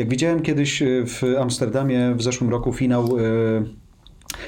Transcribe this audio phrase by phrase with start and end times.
[0.00, 3.16] Jak widziałem kiedyś w Amsterdamie w zeszłym roku finał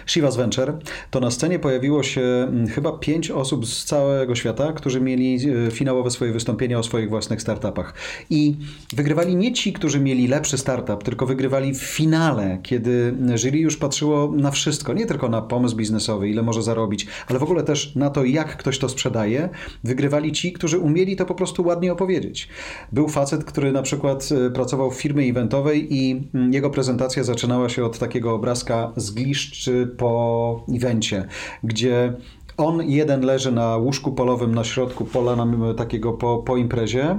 [0.07, 0.79] Shiva's Venture,
[1.11, 5.71] to na scenie pojawiło się mm, chyba pięć osób z całego świata, którzy mieli e,
[5.71, 7.95] finałowe swoje wystąpienia o swoich własnych startupach.
[8.31, 8.57] I
[8.93, 14.33] wygrywali nie ci, którzy mieli lepszy startup, tylko wygrywali w finale, kiedy jury już patrzyło
[14.37, 18.11] na wszystko, nie tylko na pomysł biznesowy, ile może zarobić, ale w ogóle też na
[18.11, 19.49] to, jak ktoś to sprzedaje.
[19.85, 22.49] Wygrywali ci, którzy umieli to po prostu ładnie opowiedzieć.
[22.93, 27.69] Był facet, który na przykład e, pracował w firmie eventowej i mm, jego prezentacja zaczynała
[27.69, 31.27] się od takiego obrazka z gliszczy po evencie,
[31.65, 32.13] gdzie
[32.57, 37.19] on jeden leży na łóżku polowym na środku pola na, takiego po, po imprezie,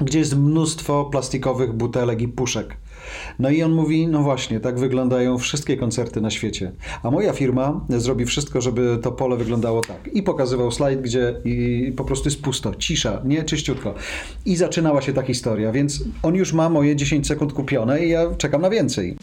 [0.00, 2.76] gdzie jest mnóstwo plastikowych butelek i puszek.
[3.38, 6.72] No i on mówi, no właśnie, tak wyglądają wszystkie koncerty na świecie.
[7.02, 10.10] A moja firma zrobi wszystko, żeby to pole wyglądało tak.
[10.12, 13.94] I pokazywał slajd, gdzie i po prostu jest pusto, cisza, nie czyściutko.
[14.46, 18.34] I zaczynała się ta historia, więc on już ma moje 10 sekund kupione i ja
[18.34, 19.16] czekam na więcej.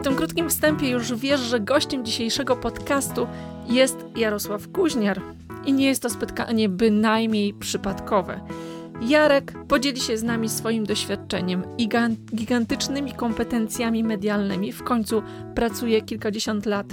[0.00, 3.26] Po tym krótkim wstępie już wiesz, że gościem dzisiejszego podcastu
[3.68, 5.20] jest Jarosław Kuźniar.
[5.66, 8.40] I nie jest to spotkanie bynajmniej przypadkowe.
[9.00, 11.88] Jarek podzieli się z nami swoim doświadczeniem i
[12.34, 14.72] gigantycznymi kompetencjami medialnymi.
[14.72, 15.22] W końcu
[15.54, 16.86] pracuje kilkadziesiąt lat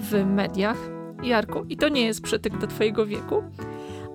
[0.00, 0.78] w mediach.
[1.22, 3.42] Jarku, i to nie jest przytyk do Twojego wieku,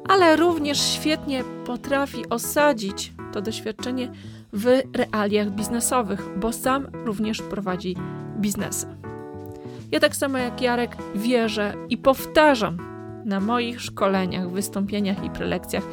[0.07, 4.11] ale również świetnie potrafi osadzić to doświadczenie
[4.53, 7.95] w realiach biznesowych, bo sam również prowadzi
[8.39, 8.87] biznesy.
[9.91, 12.77] Ja tak samo jak Jarek wierzę i powtarzam
[13.25, 15.83] na moich szkoleniach, wystąpieniach i prelekcjach,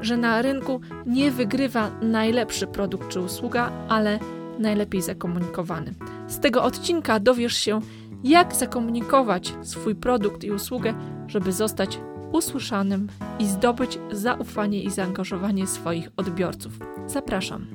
[0.00, 4.18] że na rynku nie wygrywa najlepszy produkt czy usługa, ale
[4.58, 5.94] najlepiej zakomunikowany.
[6.26, 7.80] Z tego odcinka dowiesz się,
[8.24, 10.94] jak zakomunikować swój produkt i usługę,
[11.26, 11.98] żeby zostać
[12.32, 16.72] usłyszanym i zdobyć zaufanie i zaangażowanie swoich odbiorców.
[17.06, 17.66] Zapraszam.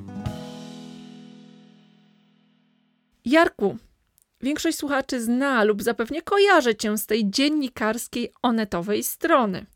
[3.24, 3.76] Jarku,
[4.40, 9.66] Większość słuchaczy zna lub zapewne kojarzy cię z tej dziennikarskiej, onetowej strony.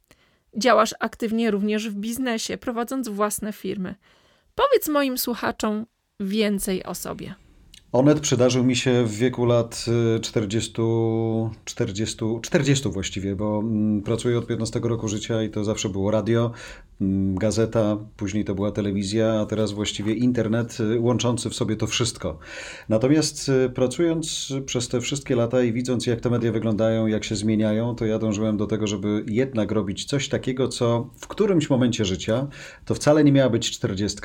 [0.56, 3.94] Działasz aktywnie również w biznesie, prowadząc własne firmy.
[4.54, 5.86] Powiedz moim słuchaczom
[6.20, 7.34] więcej o sobie.
[7.92, 9.84] Onet przydarzył mi się w wieku lat
[10.22, 10.72] 40,
[11.64, 16.50] 40, 40 właściwie, bo mm, pracuję od 15 roku życia i to zawsze było radio,
[17.34, 22.38] gazeta, później to była telewizja, a teraz właściwie internet y, łączący w sobie to wszystko.
[22.88, 27.36] Natomiast y, pracując przez te wszystkie lata i widząc jak te media wyglądają, jak się
[27.36, 32.04] zmieniają, to ja dążyłem do tego, żeby jednak robić coś takiego, co w którymś momencie
[32.04, 32.46] życia,
[32.84, 34.18] to wcale nie miała być 40,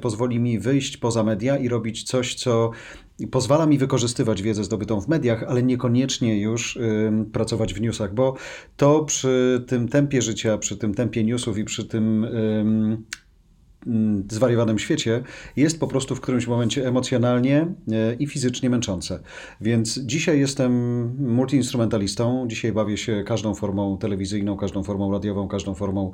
[0.00, 2.70] pozwoli mi wyjść poza media i robić coś, co
[3.26, 8.34] pozwala mi wykorzystywać wiedzę zdobytą w mediach, ale niekoniecznie już y, pracować w newsach, bo
[8.76, 13.20] to przy tym tempie życia, przy tym tempie newsów i przy tym y,
[14.30, 15.22] zwariowanym świecie
[15.56, 17.66] jest po prostu w którymś momencie emocjonalnie
[18.18, 19.22] i fizycznie męczące.
[19.60, 20.72] Więc dzisiaj jestem
[21.18, 26.12] multiinstrumentalistą, dzisiaj bawię się każdą formą telewizyjną, każdą formą radiową, każdą formą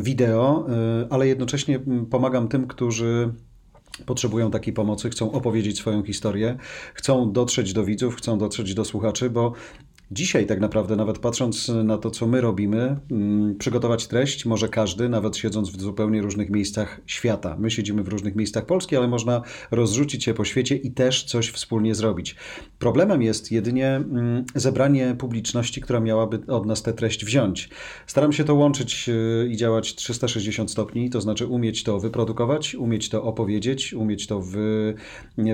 [0.00, 0.66] wideo,
[1.10, 1.80] ale jednocześnie
[2.10, 3.32] pomagam tym, którzy
[4.06, 6.56] potrzebują takiej pomocy, chcą opowiedzieć swoją historię,
[6.94, 9.52] chcą dotrzeć do widzów, chcą dotrzeć do słuchaczy, bo
[10.12, 15.08] Dzisiaj, tak naprawdę, nawet patrząc na to, co my robimy, mm, przygotować treść może każdy,
[15.08, 17.56] nawet siedząc w zupełnie różnych miejscach świata.
[17.58, 21.50] My siedzimy w różnych miejscach Polski, ale można rozrzucić się po świecie i też coś
[21.50, 22.36] wspólnie zrobić.
[22.78, 27.68] Problemem jest jedynie mm, zebranie publiczności, która miałaby od nas tę treść wziąć.
[28.06, 33.08] Staram się to łączyć y, i działać 360 stopni, to znaczy umieć to wyprodukować, umieć
[33.08, 34.94] to opowiedzieć, umieć to wy,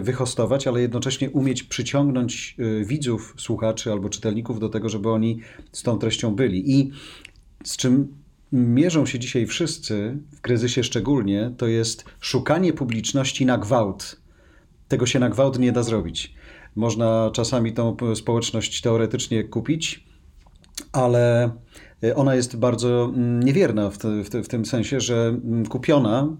[0.02, 5.40] wyhostować, ale jednocześnie umieć przyciągnąć y, widzów, słuchaczy albo czytelników do tego, żeby oni
[5.72, 6.80] z tą treścią byli.
[6.80, 6.90] I
[7.64, 8.08] z czym
[8.52, 14.20] mierzą się dzisiaj wszyscy, w kryzysie szczególnie, to jest szukanie publiczności na gwałt.
[14.88, 16.34] Tego się na gwałt nie da zrobić.
[16.76, 20.04] Można czasami tą społeczność teoretycznie kupić,
[20.92, 21.52] ale
[22.14, 26.36] ona jest bardzo niewierna w, w, w, tym sensie, że kupiona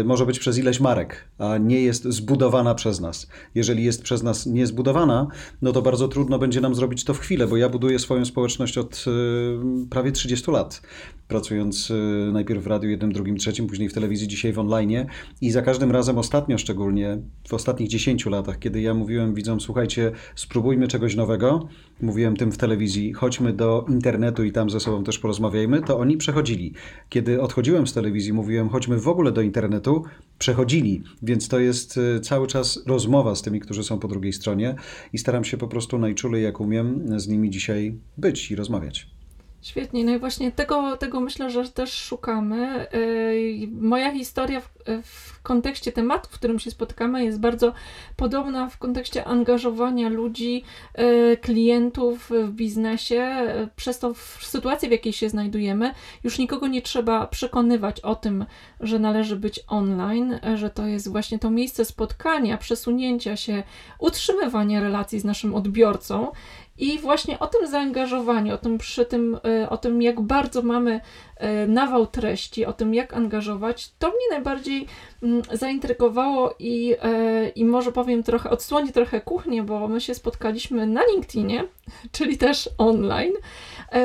[0.00, 3.28] Y, może być przez ileś marek, a nie jest zbudowana przez nas.
[3.54, 5.26] Jeżeli jest przez nas niezbudowana,
[5.62, 8.78] no to bardzo trudno będzie nam zrobić to w chwilę, bo ja buduję swoją społeczność
[8.78, 10.82] od y, prawie 30 lat,
[11.28, 15.06] pracując y, najpierw w radiu jednym, drugim, trzecim, później w telewizji, dzisiaj w online
[15.40, 20.12] i za każdym razem ostatnio szczególnie, w ostatnich 10 latach, kiedy ja mówiłem widzom, słuchajcie,
[20.34, 21.68] spróbujmy czegoś nowego,
[22.00, 26.16] mówiłem tym w telewizji, chodźmy do internetu i tam ze sobą też porozmawiajmy, to oni
[26.16, 26.72] przechodzili.
[27.08, 30.04] Kiedy odchodziłem z telewizji, mówiłem, chodźmy w ogóle do internetu
[30.38, 34.74] przechodzili, więc to jest y, cały czas rozmowa z tymi, którzy są po drugiej stronie
[35.12, 39.17] i staram się po prostu najczulej jak umiem z nimi dzisiaj być i rozmawiać.
[39.62, 42.86] Świetnie, no i właśnie tego, tego myślę, że też szukamy.
[42.92, 44.68] Yy, moja historia w,
[45.02, 47.72] w kontekście tematu, w którym się spotykamy, jest bardzo
[48.16, 50.64] podobna w kontekście angażowania ludzi,
[50.98, 53.36] yy, klientów w biznesie.
[53.76, 55.94] Przez to w sytuacji, w jakiej się znajdujemy,
[56.24, 58.46] już nikogo nie trzeba przekonywać o tym,
[58.80, 63.62] że należy być online, że to jest właśnie to miejsce spotkania, przesunięcia się,
[63.98, 66.32] utrzymywania relacji z naszym odbiorcą
[66.78, 71.00] i właśnie o tym zaangażowaniu, o tym przy tym, e, o tym jak bardzo mamy
[71.36, 74.86] e, nawał treści, o tym jak angażować, to mnie najbardziej
[75.22, 80.86] mm, zaintrygowało i, e, i może powiem trochę, odsłoni trochę kuchnię, bo my się spotkaliśmy
[80.86, 81.64] na LinkedInie,
[82.12, 83.32] czyli też online.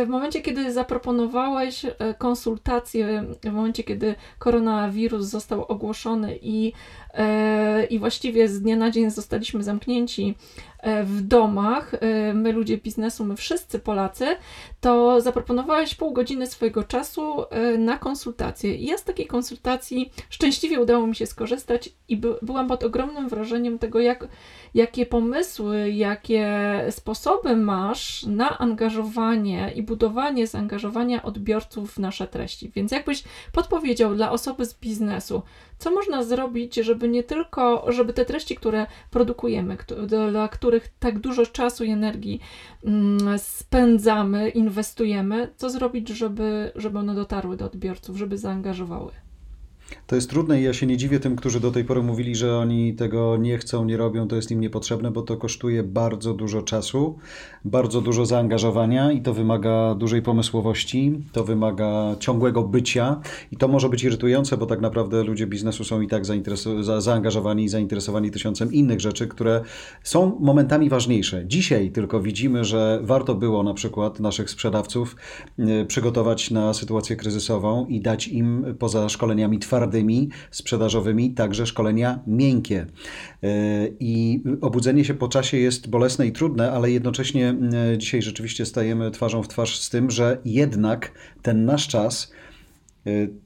[0.06, 1.86] W momencie, kiedy zaproponowałeś
[2.18, 6.74] konsultacje, w momencie, kiedy koronawirus został ogłoszony i,
[7.90, 10.36] i właściwie z dnia na dzień zostaliśmy zamknięci
[11.04, 14.26] w domach, e, my ludzie biznesu, my wszyscy Polacy,
[14.82, 18.76] to zaproponowałeś pół godziny swojego czasu e, na konsultację.
[18.76, 23.30] I ja z takiej konsultacji szczęśliwie udało mi się skorzystać i by, byłam pod ogromnym
[23.30, 24.28] wrażeniem tego, jak,
[24.74, 26.48] jakie pomysły, jakie
[26.92, 32.72] sposoby masz na angażowanie i budowanie zaangażowania odbiorców w nasze treści.
[32.76, 35.42] Więc jakbyś podpowiedział dla osoby z biznesu,
[35.84, 39.78] co można zrobić, żeby nie tylko, żeby te treści, które produkujemy,
[40.08, 42.40] dla których tak dużo czasu i energii
[42.86, 49.12] mm, spędzamy, inwestujemy, co zrobić, żeby, żeby one dotarły do odbiorców, żeby zaangażowały?
[50.08, 52.58] To jest trudne i ja się nie dziwię tym, którzy do tej pory mówili, że
[52.58, 56.62] oni tego nie chcą, nie robią, to jest im niepotrzebne, bo to kosztuje bardzo dużo
[56.62, 57.18] czasu,
[57.66, 63.22] bardzo dużo zaangażowania i to wymaga dużej pomysłowości, to wymaga ciągłego bycia
[63.52, 66.26] i to może być irytujące, bo tak naprawdę ludzie biznesu są i tak
[66.82, 69.62] za zaangażowani i zainteresowani tysiącem innych rzeczy, które
[70.04, 71.44] są momentami ważniejsze.
[71.48, 75.16] Dzisiaj tylko widzimy, że warto było na przykład naszych sprzedawców
[75.60, 82.20] e, przygotować na sytuację kryzysową i dać im poza szkoleniami twardymi twardymi, sprzedażowymi, także szkolenia
[82.28, 82.86] miękkie.
[83.44, 87.56] E, I obudzenie się po czasie jest bolesne i trudne, ale jednocześnie
[87.94, 91.12] e, dzisiaj rzeczywiście stajemy twarzą w twarz z tym, że jednak
[91.42, 92.32] ten nasz czas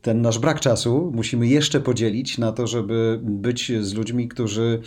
[0.01, 4.79] ten nasz brak czasu musimy jeszcze podzielić na to, żeby być z ludźmi, którzy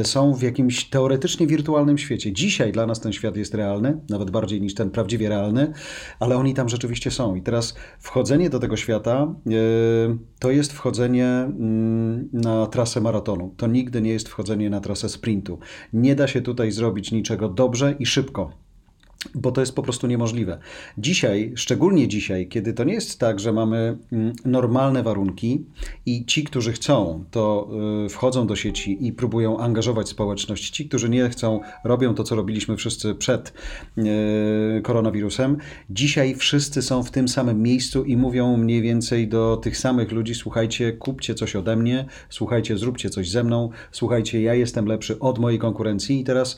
[0.00, 2.32] y, są w jakimś teoretycznie wirtualnym świecie.
[2.32, 5.72] Dzisiaj dla nas ten świat jest realny, nawet bardziej niż ten prawdziwie realny,
[6.20, 7.34] ale oni tam rzeczywiście są.
[7.34, 13.54] I teraz wchodzenie do tego świata y, to jest wchodzenie mm, na trasę maratonu.
[13.56, 15.58] To nigdy nie jest wchodzenie na trasę sprintu.
[15.92, 18.63] Nie da się tutaj zrobić niczego dobrze i szybko
[19.34, 20.58] bo to jest po prostu niemożliwe.
[20.98, 25.64] Dzisiaj, szczególnie dzisiaj, kiedy to nie jest tak, że mamy mm, normalne warunki
[26.06, 27.70] i ci, którzy chcą, to
[28.06, 30.70] y, wchodzą do sieci i próbują angażować społeczność.
[30.70, 33.52] Ci, którzy nie chcą, robią to, co robiliśmy wszyscy przed
[33.98, 35.56] y, koronawirusem.
[35.90, 40.34] Dzisiaj wszyscy są w tym samym miejscu i mówią mniej więcej do tych samych ludzi:
[40.34, 45.38] słuchajcie, kupcie coś ode mnie, słuchajcie, zróbcie coś ze mną, słuchajcie, ja jestem lepszy od
[45.38, 46.20] mojej konkurencji.
[46.20, 46.56] I teraz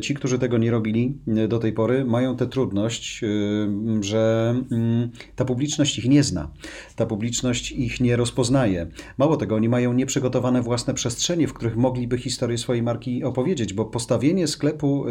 [0.00, 1.18] ci, którzy tego nie robili
[1.48, 3.68] do tej pory, mają tę trudność, y,
[4.00, 6.50] że mm, ta publiczność ich nie zna,
[6.96, 8.86] ta publiczność ich nie rozpoznaje.
[9.18, 13.84] Mało tego, oni mają nieprzygotowane własne przestrzenie, w których mogliby historię swojej marki opowiedzieć, bo
[13.84, 15.04] postawienie sklepu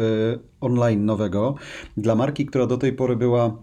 [0.60, 1.54] online nowego
[1.96, 3.62] dla marki, która do tej pory była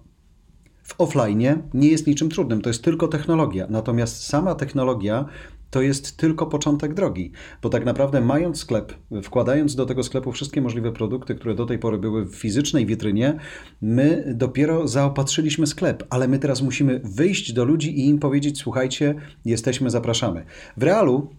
[0.88, 3.68] w offline nie jest niczym trudnym, to jest tylko technologia.
[3.70, 5.26] Natomiast sama technologia
[5.70, 7.32] to jest tylko początek drogi,
[7.62, 8.94] bo tak naprawdę mając sklep,
[9.24, 13.40] wkładając do tego sklepu wszystkie możliwe produkty, które do tej pory były w fizycznej witrynie,
[13.82, 19.16] my dopiero zaopatrzyliśmy sklep, ale my teraz musimy wyjść do ludzi i im powiedzieć: słuchajcie,
[19.46, 20.46] jesteśmy, zapraszamy.
[20.78, 21.30] W realu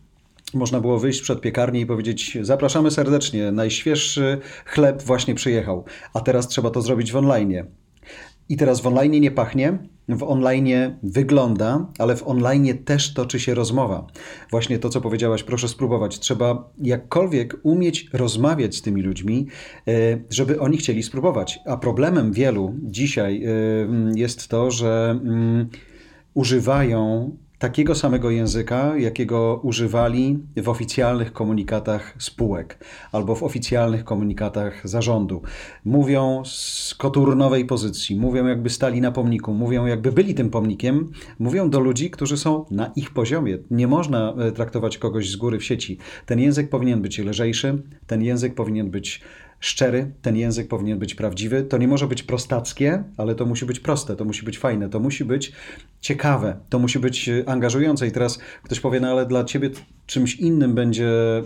[0.55, 6.49] można było wyjść przed piekarnię i powiedzieć: Zapraszamy serdecznie, najświeższy chleb właśnie przyjechał, a teraz
[6.49, 7.55] trzeba to zrobić w online.
[8.49, 9.79] I teraz w online nie pachnie,
[10.09, 14.07] w online wygląda, ale w online też toczy się rozmowa.
[14.51, 16.19] Właśnie to, co powiedziałaś, proszę spróbować.
[16.19, 19.47] Trzeba jakkolwiek umieć rozmawiać z tymi ludźmi,
[19.89, 19.93] e,
[20.31, 21.59] żeby oni chcieli spróbować.
[21.67, 23.51] A problemem wielu dzisiaj e,
[24.15, 25.69] jest to, że mm,
[26.35, 35.43] używają takiego samego języka, jakiego używali w oficjalnych komunikatach spółek albo w oficjalnych komunikatach zarządu.
[35.85, 41.71] Mówią z koturnowej pozycji, mówią jakby stali na pomniku, mówią jakby byli tym pomnikiem, mówią
[41.71, 43.59] do ludzi, którzy są na ich poziomie.
[43.71, 45.99] Nie można e, traktować kogoś z góry w sieci.
[46.27, 49.21] Ten język powinien być lżejszy, ten język powinien być
[49.61, 51.63] szczery, ten język powinien być prawdziwy.
[51.63, 55.01] To nie może być prostackie, ale to musi być proste, to musi być fajne, to
[55.01, 55.53] musi być
[56.01, 58.07] ciekawe, to musi być e, angażujące.
[58.07, 59.71] I teraz ktoś powie, no ale dla ciebie
[60.07, 61.43] czymś innym będzie e,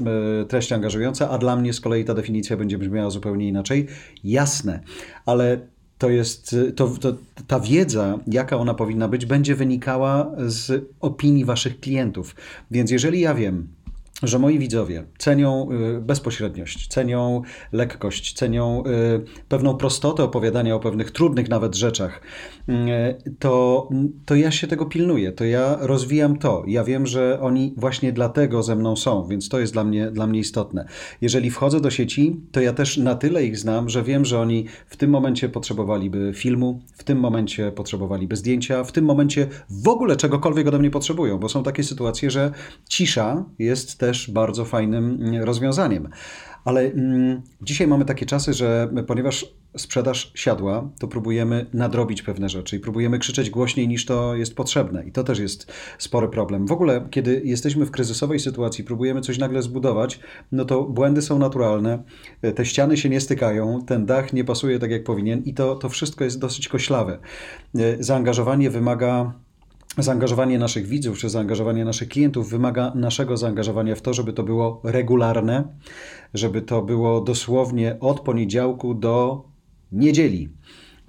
[0.49, 3.87] treść angażująca, a dla mnie z kolei ta definicja będzie brzmiała zupełnie inaczej.
[4.25, 4.81] Jasne,
[5.27, 5.61] ale
[5.99, 7.15] to jest, to, to,
[7.47, 12.35] ta wiedza, jaka ona powinna być, będzie wynikała z opinii waszych klientów.
[12.71, 13.69] Więc jeżeli ja wiem,
[14.23, 21.11] że moi widzowie cenią y, bezpośredniość, cenią lekkość, cenią y, pewną prostotę opowiadania o pewnych
[21.11, 22.21] trudnych nawet rzeczach,
[22.69, 22.73] y,
[23.39, 23.89] to,
[24.27, 26.65] to ja się tego pilnuję, to ja rozwijam to.
[26.67, 30.27] Ja wiem, że oni właśnie dlatego ze mną są, więc to jest dla mnie, dla
[30.27, 30.87] mnie istotne.
[31.21, 34.67] Jeżeli wchodzę do sieci, to ja też na tyle ich znam, że wiem, że oni
[34.87, 40.17] w tym momencie potrzebowaliby filmu, w tym momencie potrzebowaliby zdjęcia, w tym momencie w ogóle
[40.17, 42.53] czegokolwiek ode mnie potrzebują, bo są takie sytuacje, że
[42.89, 46.09] cisza jest też też bardzo fajnym mm, rozwiązaniem.
[46.65, 52.77] Ale mm, dzisiaj mamy takie czasy, że ponieważ sprzedaż siadła, to próbujemy nadrobić pewne rzeczy
[52.77, 55.05] i próbujemy krzyczeć głośniej niż to jest potrzebne.
[55.05, 56.67] I to też jest spory problem.
[56.67, 60.21] W ogóle, kiedy jesteśmy w kryzysowej sytuacji, próbujemy coś nagle zbudować,
[60.53, 62.03] no to błędy są naturalne,
[62.55, 65.89] te ściany się nie stykają, ten dach nie pasuje tak jak powinien i to, to
[65.89, 67.19] wszystko jest dosyć koślawe.
[68.01, 69.33] Zaangażowanie wymaga
[69.99, 74.81] zaangażowanie naszych widzów czy zaangażowanie naszych klientów wymaga naszego zaangażowania w to, żeby to było
[74.85, 75.65] regularne,
[76.35, 79.45] żeby to było dosłownie od poniedziałku do
[79.93, 80.49] niedzieli.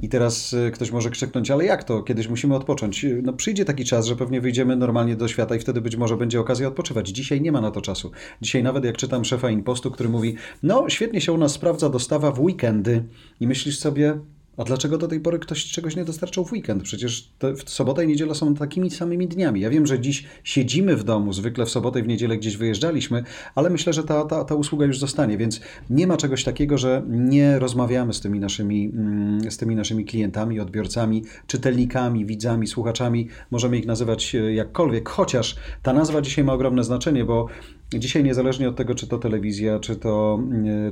[0.01, 2.03] I teraz e, ktoś może krzyknąć, ale jak to?
[2.03, 3.05] Kiedyś musimy odpocząć.
[3.23, 6.39] No przyjdzie taki czas, że pewnie wyjdziemy normalnie do świata i wtedy być może będzie
[6.39, 7.09] okazja odpoczywać.
[7.09, 8.11] Dzisiaj nie ma na to czasu.
[8.41, 12.31] Dzisiaj nawet jak czytam szefa Impostu, który mówi, no świetnie się u nas sprawdza dostawa
[12.31, 13.03] w weekendy
[13.39, 14.19] i myślisz sobie,
[14.57, 16.83] a dlaczego do tej pory ktoś czegoś nie dostarczał w weekend?
[16.83, 17.29] Przecież
[17.65, 19.61] w sobota i niedziela są takimi samymi dniami.
[19.61, 23.23] Ja wiem, że dziś siedzimy w domu, zwykle w sobotę i w niedzielę gdzieś wyjeżdżaliśmy,
[23.55, 27.03] ale myślę, że ta, ta, ta usługa już zostanie, więc nie ma czegoś takiego, że
[27.09, 33.27] nie rozmawiamy z tymi naszymi, mm, z tymi naszymi klientami, odbiorcami, czytelnikami, widzami, słuchaczami.
[33.51, 37.47] Możemy ich nazywać e, jakkolwiek, chociaż ta nazwa dzisiaj ma ogromne znaczenie, bo
[37.93, 40.39] Dzisiaj niezależnie od tego, czy to telewizja, czy to,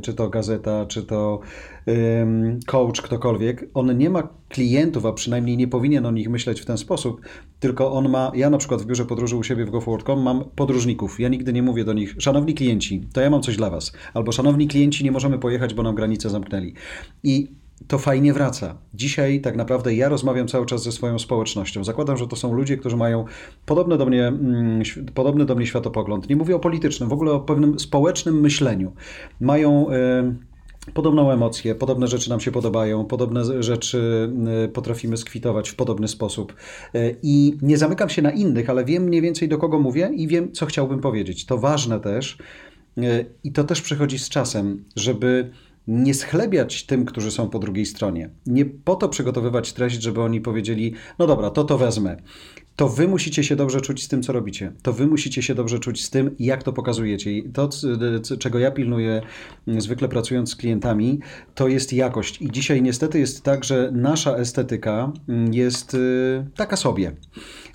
[0.01, 1.39] czy to gazeta, czy to
[1.85, 6.65] um, coach, ktokolwiek, on nie ma klientów, a przynajmniej nie powinien o nich myśleć w
[6.65, 7.21] ten sposób,
[7.59, 11.19] tylko on ma, ja na przykład w biurze podróży u siebie w GoForward.com mam podróżników.
[11.19, 13.91] Ja nigdy nie mówię do nich, szanowni klienci, to ja mam coś dla was.
[14.13, 16.73] Albo szanowni klienci, nie możemy pojechać, bo nam granice zamknęli.
[17.23, 18.77] I to fajnie wraca.
[18.93, 21.83] Dzisiaj tak naprawdę ja rozmawiam cały czas ze swoją społecznością.
[21.83, 23.25] Zakładam, że to są ludzie, którzy mają
[23.65, 24.81] podobny do mnie, mm,
[25.13, 26.29] podobny do mnie światopogląd.
[26.29, 28.91] Nie mówię o politycznym, w ogóle o pewnym społecznym myśleniu.
[29.39, 29.87] Mają
[30.93, 34.31] podobną emocję, podobne rzeczy nam się podobają, podobne rzeczy
[34.73, 36.55] potrafimy skwitować w podobny sposób.
[36.93, 40.27] E, I nie zamykam się na innych, ale wiem mniej więcej do kogo mówię i
[40.27, 41.45] wiem, co chciałbym powiedzieć.
[41.45, 42.37] To ważne też
[43.43, 45.51] i to też przychodzi z czasem, żeby
[45.87, 48.29] nie schlebiać tym, którzy są po drugiej stronie.
[48.45, 52.17] Nie po to przygotowywać treść, żeby oni powiedzieli, no dobra, to to wezmę.
[52.81, 54.71] To wy musicie się dobrze czuć z tym, co robicie.
[54.81, 57.31] To wy musicie się dobrze czuć z tym, jak to pokazujecie.
[57.31, 57.69] I to,
[58.39, 59.21] czego ja pilnuję,
[59.67, 61.19] mm, zwykle pracując z klientami,
[61.55, 62.41] to jest jakość.
[62.41, 67.15] I dzisiaj niestety jest tak, że nasza estetyka mm, jest y, taka sobie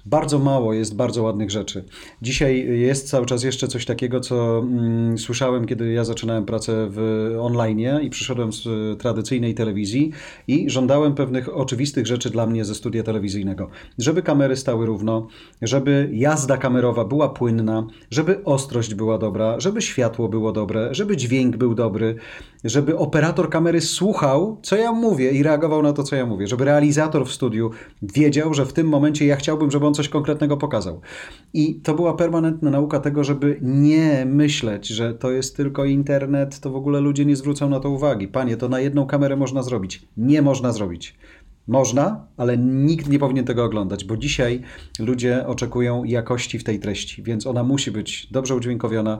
[0.06, 1.84] bardzo mało jest bardzo ładnych rzeczy.
[2.22, 7.30] Dzisiaj jest cały czas jeszcze coś takiego, co mm, słyszałem, kiedy ja zaczynałem pracę w
[7.40, 10.10] online i przyszedłem z tradycyjnej telewizji
[10.48, 13.70] i żądałem pewnych oczywistych rzeczy dla mnie ze studia telewizyjnego.
[13.98, 14.95] Żeby kamery stały równo,
[15.62, 21.56] żeby jazda kamerowa była płynna, żeby ostrość była dobra, żeby światło było dobre, żeby dźwięk
[21.56, 22.16] był dobry,
[22.64, 26.64] żeby operator kamery słuchał, co ja mówię i reagował na to, co ja mówię, żeby
[26.64, 27.70] realizator w studiu
[28.02, 31.00] wiedział, że w tym momencie ja chciałbym, żeby on coś konkretnego pokazał.
[31.54, 36.70] I to była permanentna nauka tego, żeby nie myśleć, że to jest tylko internet, to
[36.70, 38.28] w ogóle ludzie nie zwrócą na to uwagi.
[38.28, 40.02] Panie, to na jedną kamerę można zrobić.
[40.16, 41.16] Nie można zrobić.
[41.66, 44.62] Można, ale nikt nie powinien tego oglądać, bo dzisiaj
[44.98, 49.18] ludzie oczekują jakości w tej treści, więc ona musi być dobrze udźwiękowiona,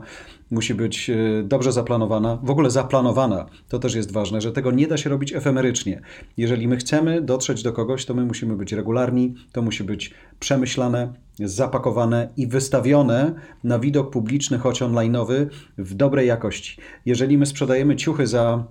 [0.50, 2.38] musi być e, dobrze zaplanowana.
[2.42, 6.00] W ogóle zaplanowana, to też jest ważne, że tego nie da się robić efemerycznie.
[6.36, 11.12] Jeżeli my chcemy dotrzeć do kogoś, to my musimy być regularni, to musi być przemyślane,
[11.38, 13.34] zapakowane i wystawione
[13.64, 15.46] na widok publiczny, choć online'owy,
[15.78, 16.80] w dobrej jakości.
[17.06, 18.64] Jeżeli my sprzedajemy ciuchy za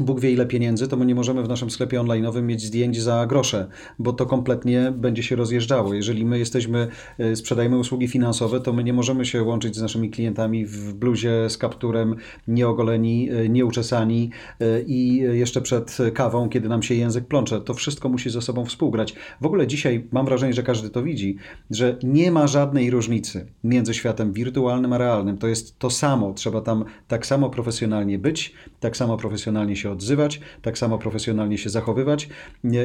[0.00, 3.26] Bóg wie ile pieniędzy, to my nie możemy w naszym sklepie online'owym mieć zdjęć za
[3.26, 3.66] grosze,
[3.98, 5.94] bo to kompletnie będzie się rozjeżdżało.
[5.94, 10.10] Jeżeli my jesteśmy, e, sprzedajemy usługi finansowe, to my nie możemy się łączyć z naszymi
[10.10, 12.16] klientami w bluzie z kapturem,
[12.48, 17.60] nieogoleni, e, nieuczesani e, i jeszcze przed kawą, kiedy nam się język plącze.
[17.60, 19.14] To wszystko musi ze sobą współgrać.
[19.40, 21.36] W ogóle dzisiaj mam wrażenie, że każdy to widzi,
[21.70, 25.38] że nie ma żadnej różnicy między światem wirtualnym a realnym.
[25.38, 26.32] To jest to samo.
[26.32, 31.58] Trzeba tam tak samo profesjonalnie być, tak samo profesjonalnie się się odzywać, tak samo profesjonalnie
[31.58, 32.28] się zachowywać.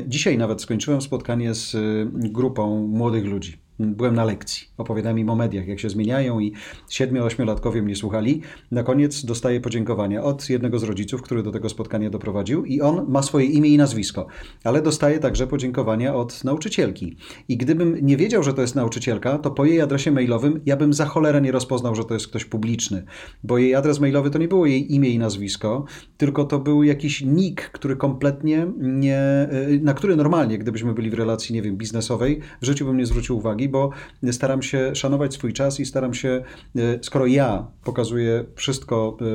[0.07, 3.68] Dzisiaj nawet skończyłem spotkanie z y, grupą młodych ludzi.
[3.79, 4.67] Byłem na lekcji.
[4.77, 6.53] Opowiadałem im o mediach, jak się zmieniają i
[6.89, 8.41] siedmiu, ośmiolatkowie mnie słuchali.
[8.71, 13.05] Na koniec dostaję podziękowania od jednego z rodziców, który do tego spotkania doprowadził i on
[13.07, 14.27] ma swoje imię i nazwisko,
[14.63, 17.17] ale dostaje także podziękowania od nauczycielki.
[17.47, 20.93] I gdybym nie wiedział, że to jest nauczycielka, to po jej adresie mailowym ja bym
[20.93, 23.03] za cholerę nie rozpoznał, że to jest ktoś publiczny,
[23.43, 25.85] bo jej adres mailowy to nie było jej imię i nazwisko,
[26.17, 29.49] tylko to był jakiś nick, który kompletnie nie,
[29.81, 33.37] na który normalnie, gdybyśmy byli w relacji, nie wiem, biznesowej, w życiu bym nie zwrócił
[33.37, 33.89] uwagi, bo
[34.31, 36.43] staram się szanować swój czas i staram się,
[36.75, 39.25] e, skoro ja pokazuję wszystko e,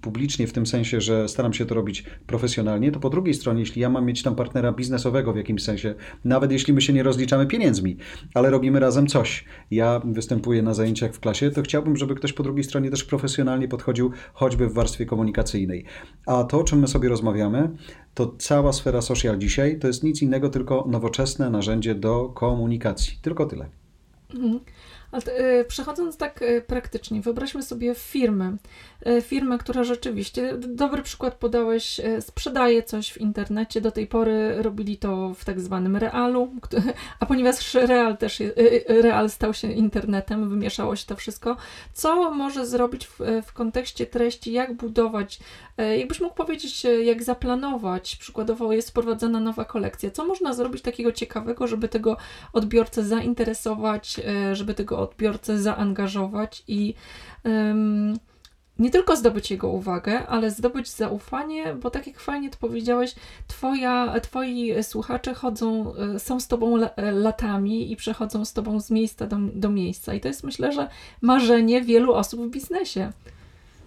[0.00, 3.82] publicznie, w tym sensie, że staram się to robić profesjonalnie, to po drugiej stronie, jeśli
[3.82, 5.94] ja mam mieć tam partnera biznesowego w jakimś sensie,
[6.24, 7.96] nawet jeśli my się nie rozliczamy pieniędzmi,
[8.34, 12.42] ale robimy razem coś, ja występuję na zajęciach w klasie, to chciałbym, żeby ktoś po
[12.42, 15.84] drugiej stronie też profesjonalnie podchodził, choćby w warstwie komunikacyjnej.
[16.26, 17.70] A to, o czym my sobie rozmawiamy,
[18.18, 23.18] to cała sfera social dzisiaj to jest nic innego, tylko nowoczesne narzędzie do komunikacji.
[23.22, 23.68] Tylko tyle.
[24.34, 24.60] Mhm.
[25.12, 28.56] Ale e, przechodząc tak e, praktycznie, wyobraźmy sobie firmę.
[29.06, 33.80] E, firmę, która rzeczywiście, dobry przykład podałeś, sprzedaje coś w internecie.
[33.80, 36.52] Do tej pory robili to w tak zwanym realu,
[37.20, 38.42] a ponieważ real też
[38.88, 41.56] real stał się internetem, wymieszało się to wszystko.
[41.92, 45.40] Co może zrobić w, w kontekście treści, jak budować,
[45.98, 50.10] jakbyś mógł powiedzieć, jak zaplanować, przykładowo jest wprowadzana nowa kolekcja.
[50.10, 52.16] Co można zrobić takiego ciekawego, żeby tego
[52.52, 54.20] odbiorcę zainteresować,
[54.52, 56.94] żeby tego odbiorcę zaangażować i
[57.44, 58.18] um,
[58.78, 63.14] nie tylko zdobyć jego uwagę, ale zdobyć zaufanie, bo tak jak fajnie to powiedziałeś,
[63.46, 66.76] twoja, twoi słuchacze chodzą, e, są z tobą
[67.12, 70.14] latami i przechodzą z tobą z miejsca do, do miejsca.
[70.14, 70.88] I to jest myślę, że
[71.20, 73.12] marzenie wielu osób w biznesie.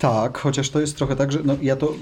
[0.01, 1.93] Tak, chociaż to jest trochę tak, że no ja to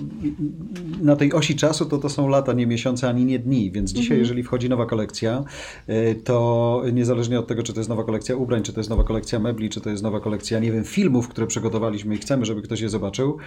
[1.01, 4.03] na tej osi czasu to to są lata, nie miesiące, ani nie dni, więc dzisiaj,
[4.03, 4.20] mhm.
[4.20, 5.44] jeżeli wchodzi nowa kolekcja,
[5.89, 9.03] y, to niezależnie od tego, czy to jest nowa kolekcja ubrań, czy to jest nowa
[9.03, 12.62] kolekcja mebli, czy to jest nowa kolekcja, nie wiem, filmów, które przygotowaliśmy i chcemy, żeby
[12.62, 13.38] ktoś je zobaczył,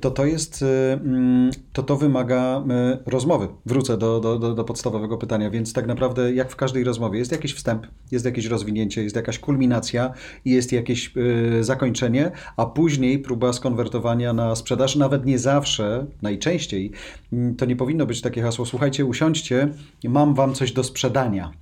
[0.00, 2.64] to to jest, y, mm, to to wymaga
[3.06, 3.48] y, rozmowy.
[3.66, 7.32] Wrócę do, do, do, do podstawowego pytania, więc tak naprawdę jak w każdej rozmowie jest
[7.32, 10.12] jakiś wstęp, jest jakieś rozwinięcie, jest jakaś kulminacja
[10.44, 11.14] i jest jakieś
[11.60, 16.92] zakończenie, a później próba skonwertowania konwertowania na sprzedaż, nawet nie zawsze, najczęściej,
[17.32, 19.68] mm, to nie powinno być takie hasło: słuchajcie, usiądźcie,
[20.04, 21.52] mam wam coś do sprzedania.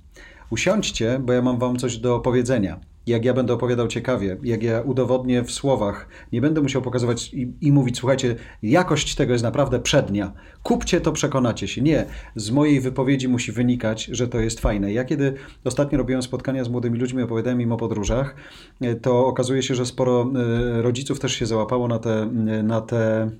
[0.49, 2.79] Usiądźcie, bo ja mam wam coś do powiedzenia
[3.09, 7.53] jak ja będę opowiadał ciekawie, jak ja udowodnię w słowach, nie będę musiał pokazywać i,
[7.61, 10.33] i, mówić, słuchajcie, jakość tego jest naprawdę przednia.
[10.63, 11.81] Kupcie to, przekonacie się.
[11.81, 14.93] Nie, z mojej wypowiedzi musi wynikać, że to jest fajne.
[14.93, 18.35] Ja kiedy ostatnio robiłem spotkania z młodymi ludźmi, opowiadałem im o podróżach,
[18.81, 22.25] e, to okazuje się, że sporo e, rodziców też się załapało na te,
[22.63, 23.31] na te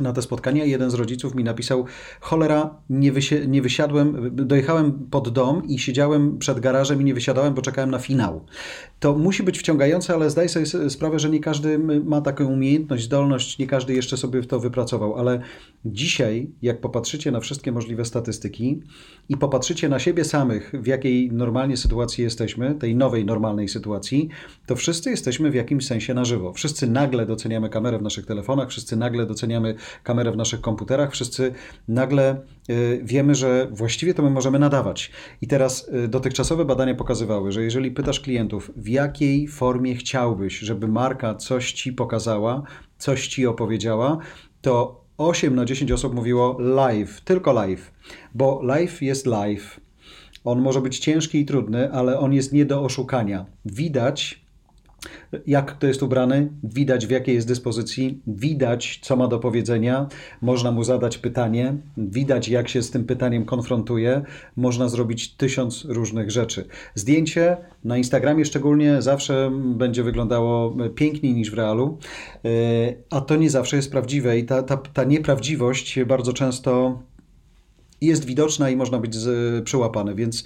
[0.00, 0.64] na te spotkania.
[0.64, 1.84] Jeden z rodziców mi napisał:
[2.20, 7.54] Cholera, nie, wysi- nie wysiadłem, dojechałem pod dom i siedziałem przed garażem i nie wysiadałem,
[7.54, 8.44] bo czekałem na finał.
[9.00, 13.58] To musi być wciągające, ale zdaj sobie sprawę, że nie każdy ma taką umiejętność, zdolność,
[13.58, 15.14] nie każdy jeszcze sobie to wypracował.
[15.16, 15.40] Ale
[15.84, 18.82] dzisiaj, jak popatrzycie na wszystkie możliwe statystyki
[19.28, 24.28] i popatrzycie na siebie samych, w jakiej normalnie sytuacji jesteśmy, tej nowej normalnej sytuacji,
[24.66, 26.52] to wszyscy jesteśmy w jakimś sensie na żywo.
[26.52, 31.54] Wszyscy nagle doceniamy kamerę w naszych telefonach, wszyscy nagle doceniamy kamerę w naszych komputerach, wszyscy
[31.88, 32.40] nagle
[32.70, 35.10] y, wiemy, że właściwie to my możemy nadawać.
[35.40, 40.88] I teraz y, dotychczasowe badania pokazywały, że jeżeli pytasz klientów, w jakiej formie chciałbyś, żeby
[40.88, 42.62] marka coś ci pokazała,
[42.98, 44.18] coś ci opowiedziała,
[44.60, 47.92] to 8 na 10 osób mówiło live, tylko live,
[48.34, 49.80] bo live jest live.
[50.44, 53.46] On może być ciężki i trudny, ale on jest nie do oszukania.
[53.64, 54.41] Widać,
[55.46, 60.08] jak kto jest ubrany, widać w jakiej jest dyspozycji, widać co ma do powiedzenia,
[60.42, 64.22] można mu zadać pytanie, widać jak się z tym pytaniem konfrontuje,
[64.56, 66.66] można zrobić tysiąc różnych rzeczy.
[66.94, 71.98] Zdjęcie na Instagramie szczególnie zawsze będzie wyglądało piękniej niż w realu,
[72.44, 72.48] e,
[73.10, 77.02] a to nie zawsze jest prawdziwe i ta, ta, ta nieprawdziwość bardzo często
[78.00, 80.44] jest widoczna i można być z, przyłapany, więc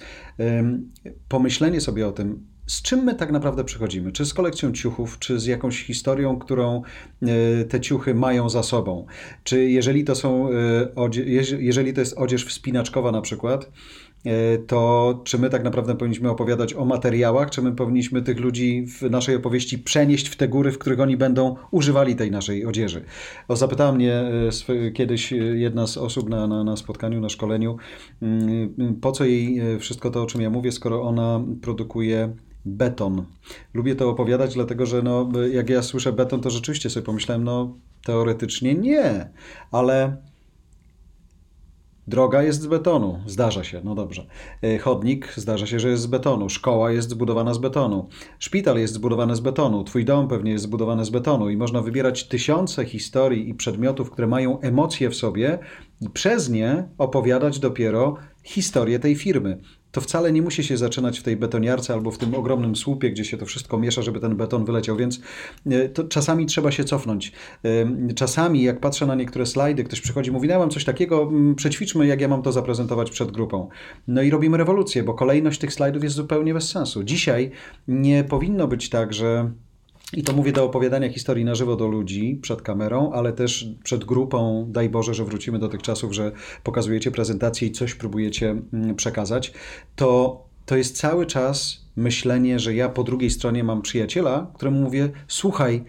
[1.27, 4.11] pomyślenie sobie o tym, z czym my tak naprawdę przychodzimy?
[4.11, 6.81] Czy z kolekcją ciuchów, czy z jakąś historią, którą
[7.21, 9.05] e, te ciuchy mają za sobą?
[9.43, 11.09] Czy jeżeli to są, e,
[11.59, 13.71] jeżeli to jest odzież wspinaczkowa na przykład,
[14.25, 18.85] e, to czy my tak naprawdę powinniśmy opowiadać o materiałach, czy my powinniśmy tych ludzi
[18.87, 23.03] w naszej opowieści przenieść w te góry, w których oni będą używali tej naszej odzieży?
[23.47, 24.23] O, zapytała mnie
[24.93, 27.77] kiedyś jedna z osób na, na, na spotkaniu, na szkoleniu,
[28.21, 32.33] mm, po co jej wszystko to, o czym ja mówię, skoro ona produkuje
[32.67, 33.25] beton.
[33.73, 37.77] Lubię to opowiadać, dlatego że no, jak ja słyszę beton, to rzeczywiście sobie pomyślałem, no
[38.03, 39.29] teoretycznie nie,
[39.71, 40.17] ale
[42.07, 44.25] Droga jest z betonu, zdarza się, no dobrze.
[44.63, 46.49] E, chodnik zdarza się, że jest z betonu.
[46.49, 48.09] Szkoła jest zbudowana z betonu.
[48.39, 49.83] Szpital jest zbudowany z betonu.
[49.83, 51.49] Twój dom pewnie jest zbudowany z betonu.
[51.49, 55.59] I można wybierać tysiące historii i przedmiotów, które mają emocje w sobie,
[56.01, 59.57] i przez nie opowiadać dopiero historię tej firmy
[59.97, 63.25] to wcale nie musi się zaczynać w tej betoniarce albo w tym ogromnym słupie, gdzie
[63.25, 65.21] się to wszystko miesza, żeby ten beton wyleciał, więc
[65.65, 67.31] e, to czasami trzeba się cofnąć.
[68.09, 70.85] E, czasami, jak patrzę na niektóre slajdy, ktoś przychodzi i mówi, no ja mam coś
[70.85, 73.69] takiego, przećwiczmy, jak ja mam to zaprezentować przed grupą.
[74.07, 77.03] No i robimy rewolucję, bo kolejność tych slajdów jest zupełnie bez sensu.
[77.03, 77.51] Dzisiaj
[77.87, 79.51] nie powinno być tak, że
[80.13, 84.05] i to mówię do opowiadania historii na żywo do ludzi przed kamerą, ale też przed
[84.05, 84.65] grupą.
[84.69, 86.31] Daj Boże, że wrócimy do tych czasów, że
[86.63, 89.53] pokazujecie prezentację i coś próbujecie mm, przekazać.
[89.95, 95.09] To, to jest cały czas myślenie, że ja po drugiej stronie mam przyjaciela, któremu mówię:
[95.27, 95.83] Słuchaj,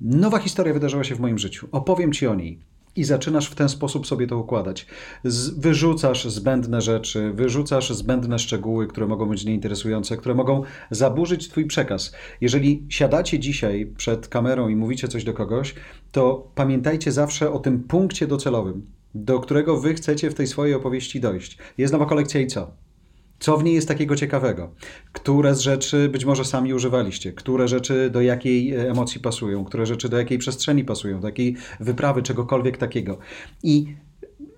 [0.00, 3.68] nowa historia wydarzyła się w moim życiu, opowiem ci o niej i zaczynasz w ten
[3.68, 4.86] sposób sobie to układać.
[5.24, 11.66] Z, wyrzucasz zbędne rzeczy, wyrzucasz zbędne szczegóły, które mogą być nieinteresujące, które mogą zaburzyć Twój
[11.66, 12.12] przekaz.
[12.40, 15.74] Jeżeli siadacie dzisiaj przed kamerą i mówicie coś do kogoś,
[16.12, 21.20] to pamiętajcie zawsze o tym punkcie docelowym, do którego Wy chcecie w tej swojej opowieści
[21.20, 21.58] dojść.
[21.78, 22.87] Jest nowa kolekcja i co?
[23.38, 24.74] Co w niej jest takiego ciekawego?
[25.12, 27.32] Które z rzeczy być może sami używaliście?
[27.32, 29.64] Które rzeczy do jakiej e, emocji pasują?
[29.64, 31.20] Które rzeczy do jakiej przestrzeni pasują?
[31.20, 33.18] Do jakiej wyprawy, czegokolwiek takiego?
[33.62, 33.96] I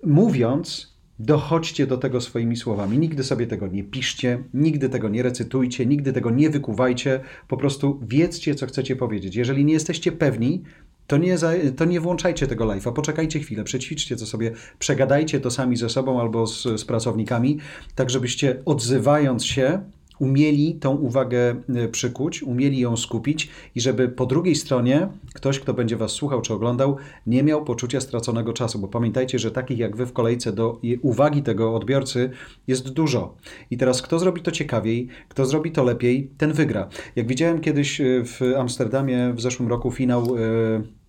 [0.03, 2.99] mówiąc, dochodźcie do tego swoimi słowami.
[2.99, 7.19] Nigdy sobie tego nie piszcie, nigdy tego nie recytujcie, nigdy tego nie wykuwajcie.
[7.47, 9.35] Po prostu wiedzcie, co chcecie powiedzieć.
[9.35, 10.63] Jeżeli nie jesteście pewni,
[11.11, 15.51] to nie, za, to nie włączajcie tego live'a, poczekajcie chwilę, przećwiczcie to sobie, przegadajcie to
[15.51, 17.57] sami ze sobą albo z, z pracownikami,
[17.95, 19.81] tak żebyście odzywając się,
[20.19, 25.73] umieli tą uwagę e, przykuć, umieli ją skupić i żeby po drugiej stronie ktoś, kto
[25.73, 26.97] będzie Was słuchał czy oglądał,
[27.27, 31.43] nie miał poczucia straconego czasu, bo pamiętajcie, że takich jak Wy w kolejce do uwagi
[31.43, 32.29] tego odbiorcy
[32.67, 33.35] jest dużo.
[33.71, 36.89] I teraz kto zrobi to ciekawiej, kto zrobi to lepiej, ten wygra.
[37.15, 41.00] Jak widziałem kiedyś e, w Amsterdamie w zeszłym roku finał e,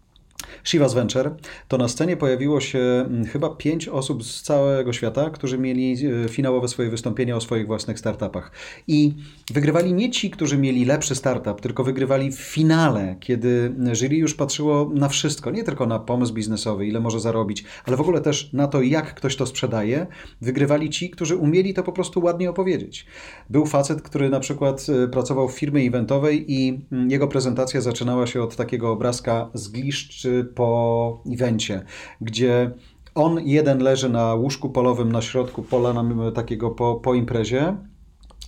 [0.64, 1.34] Shiva's Venture,
[1.68, 6.28] to na scenie pojawiło się mm, chyba pięć osób z całego świata, którzy mieli e,
[6.28, 8.50] finałowe swoje wystąpienia o swoich własnych startupach.
[8.88, 9.14] I
[9.52, 14.90] wygrywali nie ci, którzy mieli lepszy startup, tylko wygrywali w finale, kiedy jury już patrzyło
[14.94, 18.68] na wszystko, nie tylko na pomysł biznesowy, ile może zarobić, ale w ogóle też na
[18.68, 20.06] to, jak ktoś to sprzedaje.
[20.40, 23.06] Wygrywali ci, którzy umieli to po prostu ładnie opowiedzieć.
[23.50, 28.26] Był facet, który na przykład e, pracował w firmie eventowej i mm, jego prezentacja zaczynała
[28.26, 31.84] się od takiego obrazka z gliszczy po evencie,
[32.20, 32.70] gdzie
[33.14, 37.76] on jeden leży na łóżku polowym na środku pola na, takiego po, po imprezie,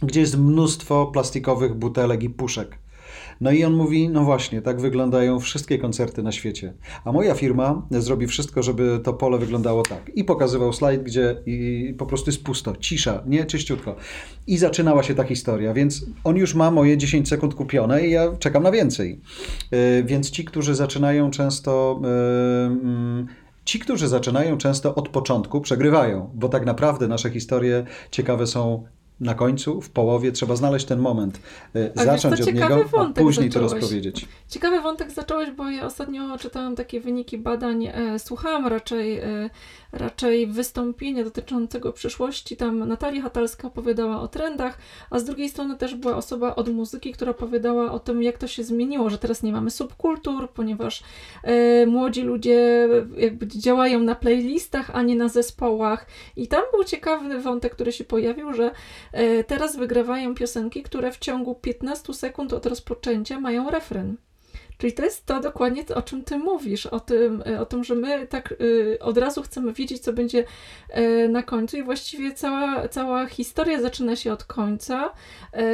[0.03, 2.79] gdzie jest mnóstwo plastikowych butelek i puszek.
[3.41, 6.75] No i on mówi, no właśnie, tak wyglądają wszystkie koncerty na świecie.
[7.05, 10.11] A moja firma zrobi wszystko, żeby to pole wyglądało tak.
[10.15, 13.97] I pokazywał slajd, gdzie i po prostu jest pusto, cisza, nie czyściutko.
[14.47, 18.37] I zaczynała się ta historia, więc on już ma moje 10 sekund kupione i ja
[18.39, 19.21] czekam na więcej.
[19.71, 22.01] Yy, więc ci, którzy zaczynają często.
[22.03, 28.85] Yy, Ci, którzy zaczynają często od początku, przegrywają, bo tak naprawdę nasze historie ciekawe są
[29.25, 31.41] na końcu, w połowie, trzeba znaleźć ten moment,
[31.77, 33.71] y, a zacząć od niego, a później zacząłeś.
[33.71, 34.29] to rozpowiedzieć.
[34.49, 39.51] Ciekawy wątek zacząłeś, bo ja ostatnio czytałam takie wyniki badań, e, słuchałam raczej e,
[39.95, 42.57] raczej wystąpienia dotyczącego przyszłości.
[42.57, 44.79] Tam Natalia Hatalska opowiadała o trendach,
[45.11, 48.47] a z drugiej strony też była osoba od muzyki, która opowiadała o tym, jak to
[48.47, 51.03] się zmieniło, że teraz nie mamy subkultur, ponieważ
[51.43, 56.07] e, młodzi ludzie jakby działają na playlistach, a nie na zespołach.
[56.37, 58.71] I tam był ciekawy wątek, który się pojawił, że
[59.13, 64.17] e, teraz wygrywają piosenki, które w ciągu 15 sekund od rozpoczęcia mają refren.
[64.79, 67.95] Czyli to jest to dokładnie, o czym ty mówisz, o tym, e, o tym że
[67.95, 70.45] my tak y, od razu chcemy wiedzieć, co będzie
[70.97, 75.11] y, na końcu i właściwie cała, cała historia zaczyna się od końca,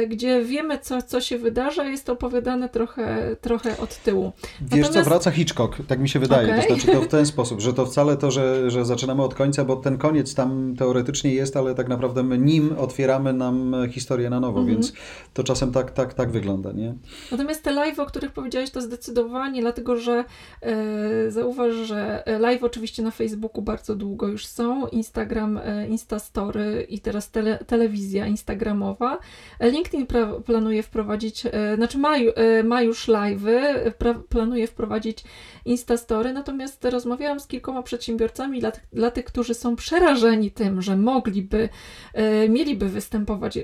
[0.07, 4.31] gdzie wiemy, co, co się wydarza, jest to opowiadane trochę, trochę od tyłu.
[4.61, 4.93] Wiesz Natomiast...
[4.93, 6.61] co, wraca Hitchcock, tak mi się wydaje, okay.
[6.61, 9.65] to znaczy to w ten sposób, że to wcale to, że, że zaczynamy od końca,
[9.65, 14.39] bo ten koniec tam teoretycznie jest, ale tak naprawdę my nim otwieramy nam historię na
[14.39, 14.73] nowo, mm -hmm.
[14.73, 14.93] więc
[15.33, 16.93] to czasem tak, tak, tak wygląda, nie?
[17.31, 20.23] Natomiast te live, o których powiedziałeś, to zdecydowanie, dlatego że
[20.61, 26.99] e, zauważ, że live oczywiście na Facebooku bardzo długo już są, Instagram, e, Instastory i
[26.99, 29.19] teraz tele, telewizja instagramowa.
[29.59, 33.91] LinkedIn pra, planuje wprowadzić, e, znaczy ma, e, ma już live'y,
[34.29, 35.23] planuje wprowadzić
[35.65, 41.69] Instastory, natomiast rozmawiałam z kilkoma przedsiębiorcami dla, dla tych, którzy są przerażeni tym, że mogliby,
[42.13, 43.63] e, mieliby występować, e,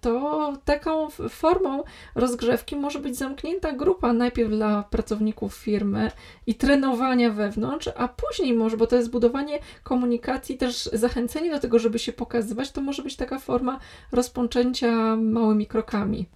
[0.00, 6.10] to taką formą rozgrzewki może być zamknięta grupa, najpierw dla pracowników firmy
[6.46, 11.78] i trenowania wewnątrz, a później może, bo to jest budowanie komunikacji, też zachęcenie do tego,
[11.78, 13.78] żeby się pokazywać, to może być taka forma
[14.12, 16.26] rozpoczęcia małymi krokami.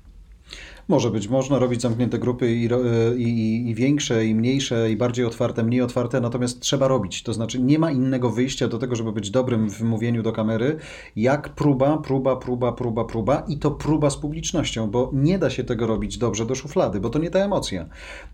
[0.88, 2.68] Może być, można robić zamknięte grupy i,
[3.16, 7.22] i, i, większe, i mniejsze, i bardziej otwarte, mniej otwarte, natomiast trzeba robić.
[7.22, 10.76] To znaczy nie ma innego wyjścia do tego, żeby być dobrym w mówieniu do kamery,
[11.16, 15.64] jak próba, próba, próba, próba, próba i to próba z publicznością, bo nie da się
[15.64, 17.86] tego robić dobrze do szuflady, bo to nie ta emocja.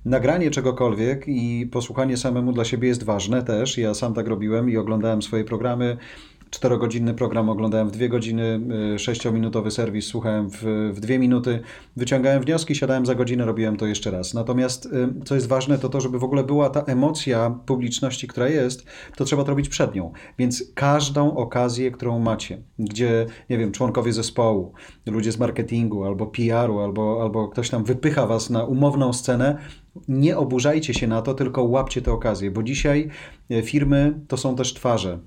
[0.04, 3.78] Nagranie czegokolwiek i posłuchanie samemu dla siebie jest ważne też.
[3.78, 5.96] Ja sam tak robiłem i oglądałem swoje programy
[6.52, 8.60] czterogodzinny program oglądałem w dwie godziny,
[8.94, 10.62] y, sześciominutowy serwis słuchałem w,
[10.94, 11.60] w dwie minuty,
[11.96, 14.34] wyciągałem wnioski, siadałem za godzinę, robiłem to jeszcze raz.
[14.34, 18.48] Natomiast y, co jest ważne, to to, żeby w ogóle była ta emocja publiczności, która
[18.48, 18.86] jest,
[19.16, 20.12] to trzeba to robić przed nią.
[20.38, 24.72] Więc każdą okazję, którą macie, gdzie, nie wiem, członkowie zespołu,
[25.06, 29.58] ludzie z marketingu albo PR-u, albo, albo ktoś tam wypycha was na umowną scenę,
[30.08, 33.08] nie oburzajcie się na to, tylko łapcie te okazje, bo dzisiaj
[33.50, 35.18] y, firmy to są też twarze.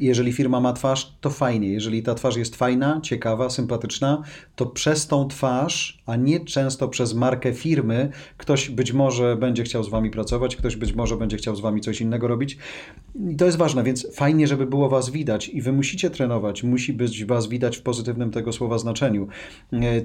[0.00, 1.68] Jeżeli firma ma twarz, to fajnie.
[1.68, 4.22] Jeżeli ta twarz jest fajna, ciekawa, sympatyczna,
[4.56, 9.84] to przez tą twarz, a nie często przez markę firmy, ktoś być może będzie chciał
[9.84, 12.58] z wami pracować, ktoś być może będzie chciał z wami coś innego robić.
[13.30, 16.92] I to jest ważne, więc fajnie, żeby było was widać i wy musicie trenować, musi
[16.92, 19.28] być was widać w pozytywnym tego słowa znaczeniu.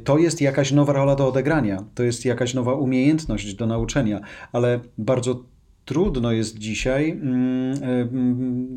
[0.04, 4.80] To jest jakaś nowa rola do odegrania, to jest jakaś nowa umiejętność do nauczenia, ale
[4.98, 5.44] bardzo
[5.86, 8.08] trudno jest dzisiaj, mm, e,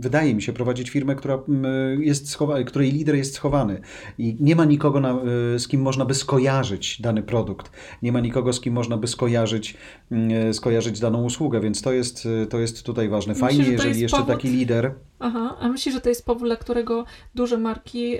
[0.00, 3.80] wydaje mi się, prowadzić firmę, która mm, jest schowa- której lider jest schowany
[4.18, 7.70] i nie ma nikogo, na, e, z kim można by skojarzyć dany produkt,
[8.02, 9.76] nie ma nikogo, z kim można by skojarzyć,
[10.10, 13.34] mm, e, skojarzyć daną usługę, więc to jest, to jest tutaj ważne.
[13.34, 14.34] Fajnie, Myślę, jeżeli jeszcze powód...
[14.34, 14.94] taki lider.
[15.18, 18.14] Aha, a myślisz, że to jest powód, dla którego duże marki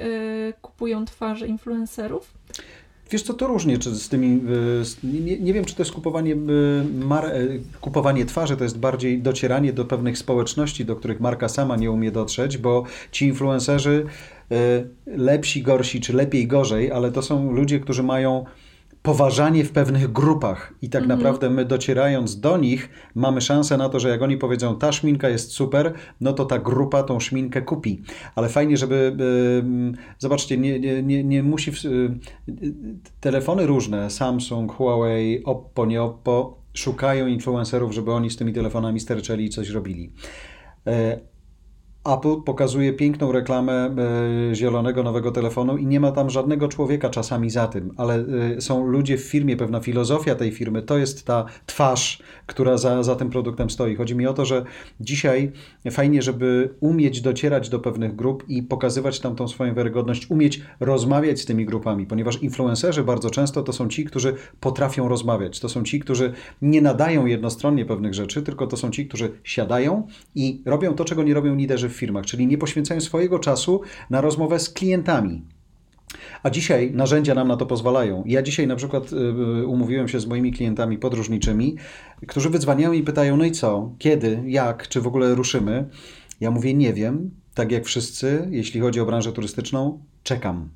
[0.63, 2.35] kupują twarze influencerów?
[3.11, 6.35] Wiesz co, to różnie, czy z tymi, e, nie, nie wiem, czy to jest kupowanie,
[6.35, 6.37] e,
[7.05, 7.47] mar, e,
[7.81, 12.11] kupowanie twarzy, to jest bardziej docieranie do pewnych społeczności, do których marka sama nie umie
[12.13, 14.07] dotrzeć, bo ci influencerzy,
[15.07, 18.45] lepsi, gorsi, czy lepiej, gorzej, ale to są ludzie, którzy mają
[19.07, 21.19] poważanie w pewnych grupach i tak mhm.
[21.19, 25.29] naprawdę my docierając do nich mamy szansę na to, że jak oni powiedzą ta szminka
[25.29, 28.03] jest super, no to ta grupa tą szminkę kupi.
[28.35, 29.17] Ale fajnie, żeby
[30.19, 32.11] zobaczcie, nie, nie, nie, nie musi y,
[33.21, 39.45] telefony różne, Samsung, Huawei, Oppo, nie Oppo szukają influencerów, żeby oni z tymi telefonami sterczeli
[39.45, 40.13] i coś robili.
[40.87, 41.21] E,
[42.15, 43.95] Apple pokazuje piękną reklamę
[44.51, 48.25] e, zielonego nowego telefonu i nie ma tam żadnego człowieka czasami za tym, ale
[48.57, 53.03] e, są ludzie w firmie, pewna filozofia tej firmy, to jest ta twarz, która za,
[53.03, 53.97] za tym produktem stoi.
[53.97, 54.65] Chodzi mi o to, że
[55.01, 55.53] dzisiaj
[55.91, 61.41] fajnie, żeby umieć docierać do pewnych grup i pokazywać tam tą swoją wiarygodność, umieć rozmawiać
[61.41, 65.61] z tymi grupami, ponieważ influencerzy bardzo często to są ci, którzy potrafią rozmawiać.
[65.61, 70.07] To są ci, którzy nie nadają jednostronnie pewnych rzeczy, tylko to są ci, którzy siadają
[70.35, 73.81] i robią to, czego nie robią liderzy firmach, czyli nie poświęcają swojego czasu
[74.11, 75.43] na rozmowę z klientami.
[76.43, 78.23] A dzisiaj narzędzia nam na to pozwalają.
[78.27, 81.77] Ja dzisiaj na przykład y, y, umówiłem się z moimi klientami podróżniczymi,
[82.27, 85.89] którzy wydzwaniają i pytają: No i co, kiedy, jak, czy w ogóle ruszymy?
[86.41, 87.31] Ja mówię: Nie wiem.
[87.55, 90.69] Tak jak wszyscy, jeśli chodzi o branżę turystyczną, czekam.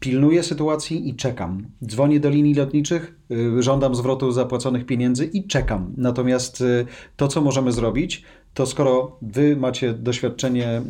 [0.00, 1.66] Pilnuję sytuacji i czekam.
[1.86, 5.94] Dzwonię do linii lotniczych, y, żądam zwrotu zapłaconych pieniędzy i czekam.
[5.96, 6.64] Natomiast
[7.16, 8.22] to, co możemy zrobić,
[8.58, 10.82] to skoro wy macie doświadczenie e,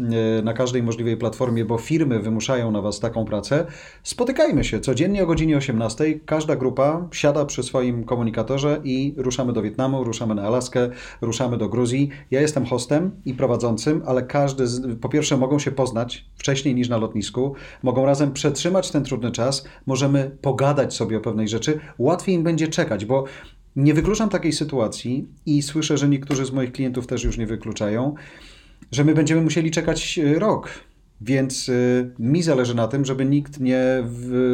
[0.42, 3.66] na każdej możliwej platformie, bo firmy wymuszają na was taką pracę,
[4.02, 6.20] spotykajmy się codziennie o godzinie 18.
[6.26, 11.68] Każda grupa siada przy swoim komunikatorze i ruszamy do Wietnamu, ruszamy na Alaskę, ruszamy do
[11.68, 12.08] Gruzji.
[12.30, 16.88] Ja jestem hostem i prowadzącym, ale każdy, z, po pierwsze, mogą się poznać wcześniej niż
[16.88, 21.80] na lotnisku, mogą razem przetrzymać ten trudny czas, możemy pogadać sobie o pewnej rzeczy.
[21.98, 23.24] Łatwiej im będzie czekać, bo
[23.78, 28.14] nie wykluczam takiej sytuacji i słyszę, że niektórzy z moich klientów też już nie wykluczają,
[28.92, 30.70] że my będziemy musieli czekać e, rok,
[31.20, 34.04] więc y, mi zależy na tym, żeby nikt nie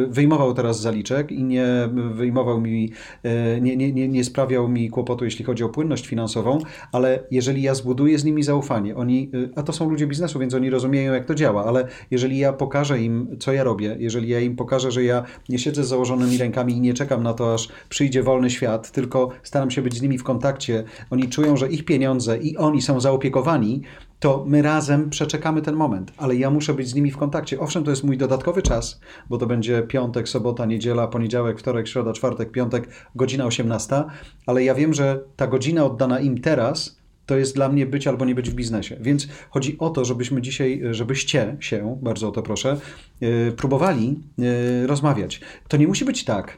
[0.07, 2.91] wyjmował teraz zaliczek i nie wyjmował mi,
[3.25, 6.59] y, nie, nie, nie, sprawiał mi kłopotu, jeśli chodzi o płynność finansową,
[6.91, 10.53] ale jeżeli ja zbuduję z nimi zaufanie, oni, y, a to są ludzie biznesu, więc
[10.53, 14.39] oni rozumieją, jak to działa, ale jeżeli ja pokażę im, co ja robię, jeżeli ja
[14.39, 17.69] im pokażę, że ja nie siedzę z założonymi rękami i nie czekam na to, aż
[17.89, 21.85] przyjdzie wolny świat, tylko staram się być z nimi w kontakcie, oni czują, że ich
[21.85, 23.81] pieniądze i oni są zaopiekowani,
[24.25, 27.59] to my razem przeczekamy ten moment, ale ja muszę być z nimi w kontakcie.
[27.59, 32.13] Owszem, to jest mój dodatkowy czas, bo to będzie piątek, sobota, niedziela, poniedziałek, wtorek, środa,
[32.13, 34.03] czwartek, piątek, godzina 18,
[34.45, 38.25] ale ja wiem, że ta godzina oddana im teraz to jest dla mnie być albo
[38.25, 38.97] nie być w biznesie.
[39.01, 42.79] Więc chodzi o to, żebyśmy dzisiaj, żebyście się, bardzo o to proszę,
[43.21, 45.41] yy, próbowali yy, rozmawiać.
[45.67, 46.57] To nie musi być tak,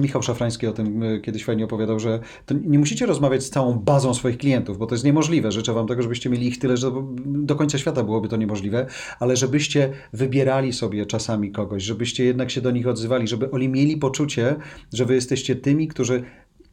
[0.00, 2.20] Michał Szafrański o tym e, kiedyś fajnie opowiadał, że
[2.64, 5.52] nie musicie rozmawiać z całą bazą swoich klientów, bo to jest niemożliwe.
[5.52, 6.92] Życzę Wam tego, żebyście mieli ich tyle, że
[7.26, 8.86] do końca świata byłoby to niemożliwe,
[9.20, 13.96] ale żebyście wybierali sobie czasami kogoś, żebyście jednak się do nich odzywali, żeby oni mieli
[13.96, 14.56] poczucie,
[14.94, 16.22] że Wy jesteście tymi, którzy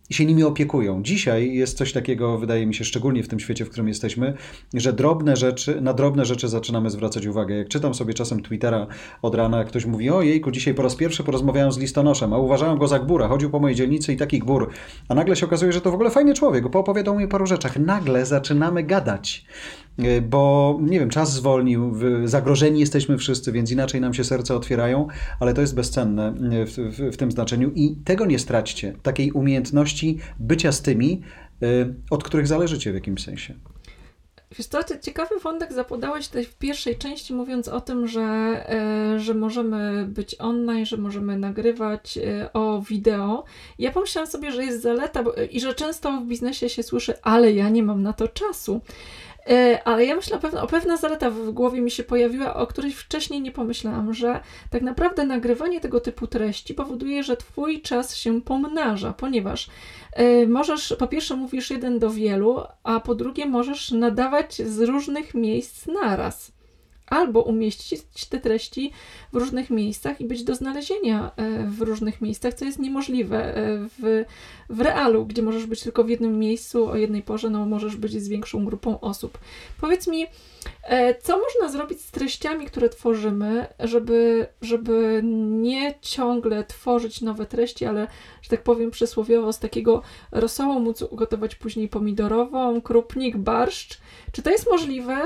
[0.10, 1.04] i się nimi opiekują.
[1.04, 4.34] Dzisiaj jest coś takiego, wydaje mi się, szczególnie w tym świecie, w którym jesteśmy,
[4.74, 7.56] że drobne rzeczy, na drobne rzeczy zaczynamy zwracać uwagę.
[7.56, 8.88] Jak czytam sobie czasem Twittera
[9.22, 12.78] od rana, ktoś mówi, o jejku, dzisiaj po raz pierwszy porozmawiałem z listonoszem, a uważałem
[12.78, 14.70] go za gbura, chodził po mojej dzielnicy i taki gbur.
[15.10, 17.80] A nagle się okazuje, że to w ogóle fajny człowiek, bo opowiadał mi paru rzeczach.
[17.80, 19.46] Nagle zaczynamy gadać.
[19.98, 25.08] E, bo nie wiem, czas zwolnił, zagrożeni jesteśmy wszyscy, więc inaczej nam się serce otwierają,
[25.40, 29.32] ale to jest bezcenne e, w, w, w tym znaczeniu i tego nie straćcie, takiej
[29.32, 31.22] umiejętności bycia z tymi,
[31.62, 31.66] e,
[32.10, 33.54] od których zależycie w jakimś sensie.
[34.58, 38.66] Wiesz co, ciekawy wątek zapodałeś tutaj w pierwszej części, mówiąc o tym, że,
[39.18, 42.20] że możemy być online, że możemy nagrywać
[42.54, 43.44] o wideo.
[43.80, 47.70] Ja pomyślałam sobie, że jest zaleta i że często w biznesie się słyszy, ale ja
[47.70, 48.82] nie mam na to czasu.
[49.50, 52.92] E, ale ja myślę, pewna, o pewna zaleta w głowie mi się pojawiła, o której
[52.92, 58.42] wcześniej nie pomyślałam, że tak naprawdę nagrywanie tego typu treści powoduje, że Twój czas się
[58.42, 59.70] pomnaża, ponieważ
[60.14, 65.34] e, możesz, po pierwsze mówisz jeden do wielu, a po drugie możesz nadawać z różnych
[65.34, 66.52] miejsc naraz.
[67.08, 68.92] Albo umieścić te treści
[69.34, 73.54] w różnych miejscach i być do znalezienia e, w różnych miejscach, co jest niemożliwe
[74.00, 74.26] w,
[74.70, 78.12] w realu, gdzie możesz być tylko w jednym miejscu o jednej porze, no możesz być
[78.12, 79.38] z większą grupą osób.
[79.82, 80.26] Powiedz mi,
[80.84, 85.22] e, co można zrobić z treściami, które tworzymy, żeby, żeby
[85.60, 88.08] nie ciągle tworzyć nowe treści, ale,
[88.42, 90.02] że tak powiem przysłowiowo, z takiego
[90.32, 94.00] rosołu móc ugotować później pomidorową, krupnik, barszcz.
[94.32, 95.18] Czy to jest możliwe?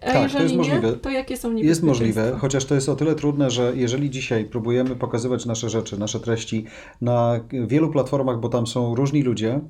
[0.00, 0.92] A tak, jeżeli to jest nie, możliwe.
[0.92, 1.68] to jakie są niebezpieczeństwa?
[1.68, 5.98] Jest możliwe, chociaż to jest o tyle trudne, że jeżeli dzisiaj próbujemy pokazywać nasze rzeczy,
[5.98, 6.64] nasze treści
[7.00, 9.60] na wielu platformach, bo tam są różni ludzie,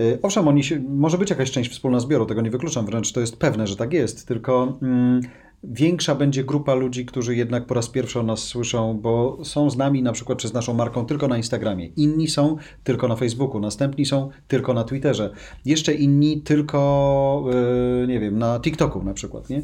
[0.00, 3.20] y, owszem, oni się, może być jakaś część wspólna zbioru, tego nie wykluczam, wręcz to
[3.20, 5.20] jest pewne, że tak jest, tylko mm,
[5.64, 9.76] większa będzie grupa ludzi, którzy jednak po raz pierwszy o nas słyszą, bo są z
[9.76, 11.86] nami na przykład czy z naszą marką tylko na Instagramie.
[11.86, 15.30] Inni są tylko na Facebooku, następni są tylko na Twitterze,
[15.64, 17.44] jeszcze inni tylko,
[18.00, 19.62] yy, nie wiem, na TikToku na przykład, nie?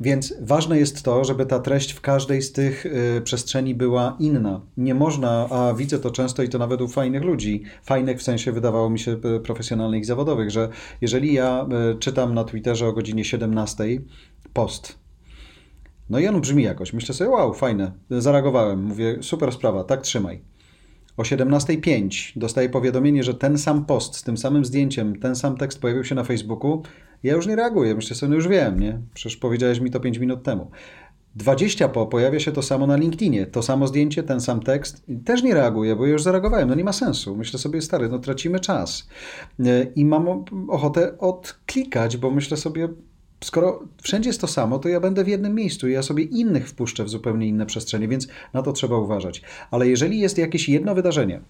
[0.00, 4.60] Więc ważne jest to, żeby ta treść w każdej z tych y, przestrzeni była inna.
[4.76, 8.52] Nie można, a widzę to często i to nawet u fajnych ludzi, fajnych w sensie
[8.52, 10.68] wydawało mi się y, profesjonalnych i zawodowych, że
[11.00, 13.84] jeżeli ja y, czytam na Twitterze o godzinie 17
[14.52, 14.98] post,
[16.10, 16.92] no i on brzmi jakoś.
[16.92, 17.92] Myślę sobie, wow, fajne.
[18.10, 18.82] Zareagowałem.
[18.82, 20.40] Mówię, super sprawa, tak trzymaj.
[21.16, 25.80] O 17.05 dostaję powiadomienie, że ten sam post z tym samym zdjęciem, ten sam tekst
[25.80, 26.82] pojawił się na Facebooku.
[27.22, 27.94] Ja już nie reaguję.
[27.94, 29.00] Myślę sobie, no już wiem, nie?
[29.14, 30.70] Przecież powiedziałeś mi to 5 minut temu.
[31.36, 33.46] 20 po pojawia się to samo na LinkedInie.
[33.46, 35.04] To samo zdjęcie, ten sam tekst.
[35.24, 36.68] Też nie reaguję, bo już zareagowałem.
[36.68, 37.36] No nie ma sensu.
[37.36, 39.08] Myślę sobie, stary, no tracimy czas.
[39.96, 42.88] I mam ochotę odklikać, bo myślę sobie,
[43.44, 46.68] skoro wszędzie jest to samo, to ja będę w jednym miejscu i ja sobie innych
[46.68, 49.42] wpuszczę w zupełnie inne przestrzenie, więc na to trzeba uważać.
[49.70, 51.40] Ale jeżeli jest jakieś jedno wydarzenie,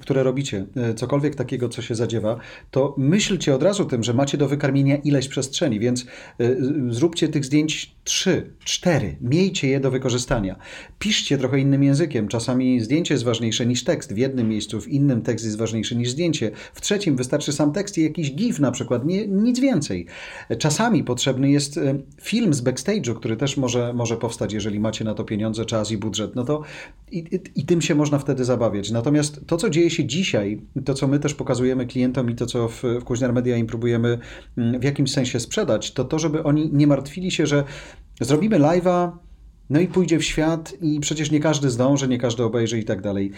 [0.00, 2.36] które robicie, e, cokolwiek takiego, co się zadziewa,
[2.70, 6.06] to myślcie od razu tym, że macie do wykarmienia ileś przestrzeni, więc
[6.40, 6.56] e,
[6.88, 10.56] zróbcie tych zdjęć trzy, cztery, miejcie je do wykorzystania.
[10.98, 12.28] Piszcie trochę innym językiem.
[12.28, 16.10] Czasami zdjęcie jest ważniejsze niż tekst w jednym miejscu, w innym tekst jest ważniejszy niż
[16.10, 16.50] zdjęcie.
[16.74, 20.06] W trzecim wystarczy sam tekst i jakiś gif na przykład, nie, nic więcej.
[20.58, 25.14] Czasami potrzebny jest e, film z backstage'u, który też może, może powstać, jeżeli macie na
[25.14, 26.34] to pieniądze, czas i budżet.
[26.34, 26.62] No to
[27.12, 28.90] i, i, i tym się można wtedy zabawiać.
[28.90, 32.68] Natomiast to, co dzieje się dzisiaj, to co my też pokazujemy klientom i to co
[32.68, 34.18] w, w Kuźniar Media im próbujemy
[34.58, 37.64] mm, w jakimś sensie sprzedać, to to, żeby oni nie martwili się, że
[38.20, 39.10] zrobimy live'a,
[39.70, 43.02] no i pójdzie w świat i przecież nie każdy zdąży, nie każdy obejrzy i tak
[43.02, 43.32] dalej.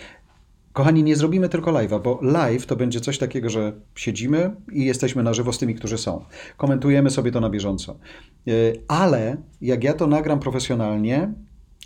[0.73, 5.23] Kochani, nie zrobimy tylko live'a, bo live to będzie coś takiego, że siedzimy i jesteśmy
[5.23, 6.25] na żywo z tymi, którzy są.
[6.57, 7.99] Komentujemy sobie to na bieżąco.
[8.49, 11.33] Y, ale jak ja to nagram profesjonalnie,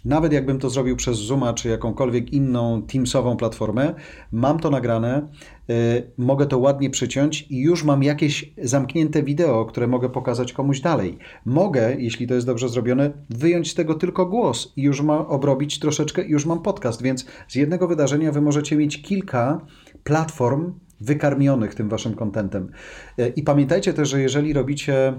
[0.04, 3.94] nawet jakbym to zrobił przez Zooma czy jakąkolwiek inną Teamsową platformę,
[4.32, 5.28] mam to nagrane,
[5.68, 5.74] yy,
[6.18, 11.18] mogę to ładnie przyciąć i już mam jakieś zamknięte wideo, które mogę pokazać komuś dalej.
[11.44, 15.78] Mogę, jeśli to jest dobrze zrobione, wyjąć z tego tylko głos i już mam obrobić
[15.78, 19.66] troszeczkę już mam podcast, więc z jednego wydarzenia wy możecie mieć kilka
[20.04, 22.70] platform wykarmionych tym waszym kontentem.
[23.16, 25.14] Yy, I pamiętajcie też, że jeżeli robicie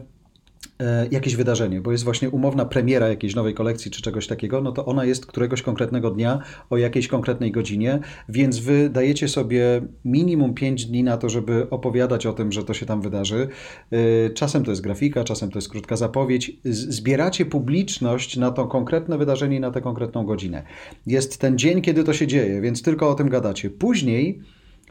[1.12, 4.86] jakieś wydarzenie, bo jest właśnie umowna premiera jakiejś nowej kolekcji czy czegoś takiego, no to
[4.86, 6.40] ona jest któregoś konkretnego dnia
[6.70, 8.00] o jakiejś konkretnej godzinie,
[8.30, 12.74] więc wy dajecie sobie minimum 5 dni na to, żeby opowiadać o tym, że to
[12.74, 13.48] się tam wydarzy.
[13.92, 16.52] E, czasem to jest grafika, czasem to jest krótka zapowiedź.
[16.66, 20.64] Zbieracie publiczność na to konkretne wydarzenie i na tę konkretną godzinę.
[21.08, 23.70] Jest ten dzień, kiedy to się dzieje, więc tylko o tym gadacie.
[23.70, 24.42] Później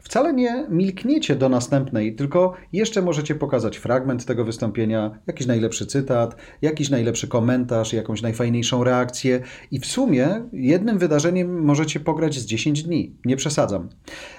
[0.01, 6.35] wcale nie milkniecie do następnej, tylko jeszcze możecie pokazać fragment tego wystąpienia, jakiś najlepszy cytat,
[6.61, 9.41] jakiś najlepszy komentarz, jakąś najfajniejszą reakcję
[9.71, 13.15] i w sumie jednym wydarzeniem możecie pograć z 10 dni.
[13.25, 13.89] Nie przesadzam.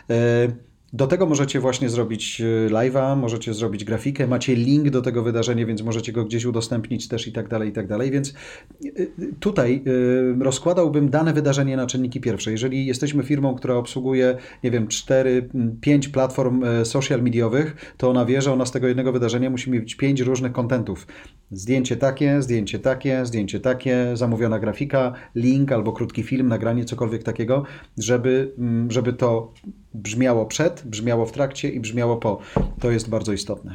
[0.09, 0.17] Yy,
[0.93, 5.66] do tego możecie właśnie zrobić e, live'a, możecie zrobić grafikę, macie link do tego wydarzenia,
[5.66, 8.11] więc możecie go gdzieś udostępnić też i tak dalej, i tak dalej.
[8.11, 8.34] Więc
[8.84, 8.90] e,
[9.40, 9.84] tutaj
[10.40, 12.51] e, rozkładałbym dane wydarzenie na czynniki pierwsze.
[12.51, 15.49] Jeżeli jesteśmy firmą, która obsługuje, nie wiem, 4,
[15.80, 19.95] 5 platform social mediowych, to ona wie, że ona z tego jednego wydarzenia musi mieć
[19.95, 21.07] 5 różnych kontentów.
[21.51, 27.64] Zdjęcie takie, zdjęcie takie, zdjęcie takie, zamówiona grafika, link albo krótki film, nagranie, cokolwiek takiego,
[27.99, 28.53] żeby,
[28.88, 29.53] żeby to
[29.95, 32.38] brzmiało przed, brzmiało w trakcie i brzmiało po.
[32.80, 33.74] To jest bardzo istotne.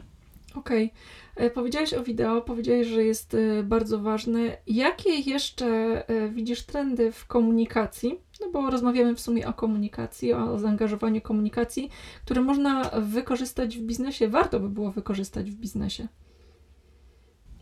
[0.55, 0.85] Okej.
[0.85, 1.45] Okay.
[1.45, 4.57] E, powiedziałeś o wideo, powiedziałeś, że jest e, bardzo ważne.
[4.67, 5.67] Jakie jeszcze
[6.09, 8.19] e, widzisz trendy w komunikacji?
[8.41, 11.89] No bo rozmawiamy w sumie o komunikacji, o zaangażowaniu komunikacji,
[12.25, 16.07] które można wykorzystać w biznesie, warto by było wykorzystać w biznesie.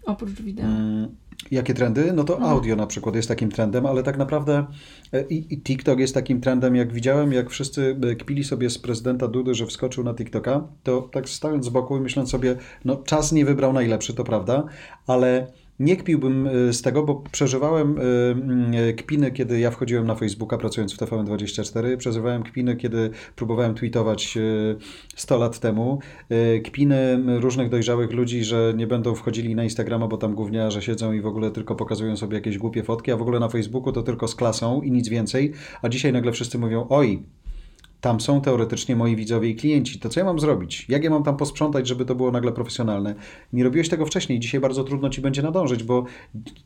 [0.06, 0.66] Oprócz wideo.
[0.66, 1.16] Mm,
[1.52, 2.14] jakie trendy?
[2.14, 2.52] No to mhm.
[2.52, 4.66] audio na przykład jest takim trendem, ale tak naprawdę
[5.14, 8.78] e, i, i, TikTok jest takim trendem, jak widziałem, jak wszyscy e, kpili sobie z
[8.78, 12.96] prezydenta Dudy, że wskoczył na TikToka, to tak stając z boku i myśląc sobie, no
[12.96, 14.64] czas nie wybrał najlepszy, to prawda,
[15.08, 15.48] ale
[15.80, 20.94] nie kpiłbym e, z tego, bo przeżywałem e, kpiny, kiedy ja wchodziłem na Facebooka pracując
[20.94, 24.38] w TVN24, przeżywałem kpiny, kiedy próbowałem tweetować
[25.16, 26.00] 100 e, lat temu,
[26.64, 31.22] kpiny różnych dojrzałych ludzi, że nie będą wchodzili na Instagrama, bo tam gówniarze siedzą i
[31.22, 34.28] w ogóle tylko pokazują sobie jakieś głupie fotki, a w ogóle na Facebooku to tylko
[34.28, 37.24] z klasą i nic więcej, a dzisiaj nagle wszyscy mówią, oj,
[38.06, 40.00] tam są teoretycznie moi widzowie i klienci.
[40.00, 40.86] To co ja mam zrobić?
[40.90, 43.16] Jak ja mam tam posprzątać, żeby to było nagle profesjonalne?
[43.54, 46.06] Nie robiłeś tego wcześniej, dzisiaj bardzo trudno ci będzie nadążyć, bo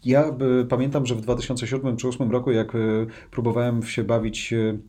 [0.05, 4.79] ja y, pamiętam, że w 2007 czy 2008 roku, jak y, próbowałem się bawić y,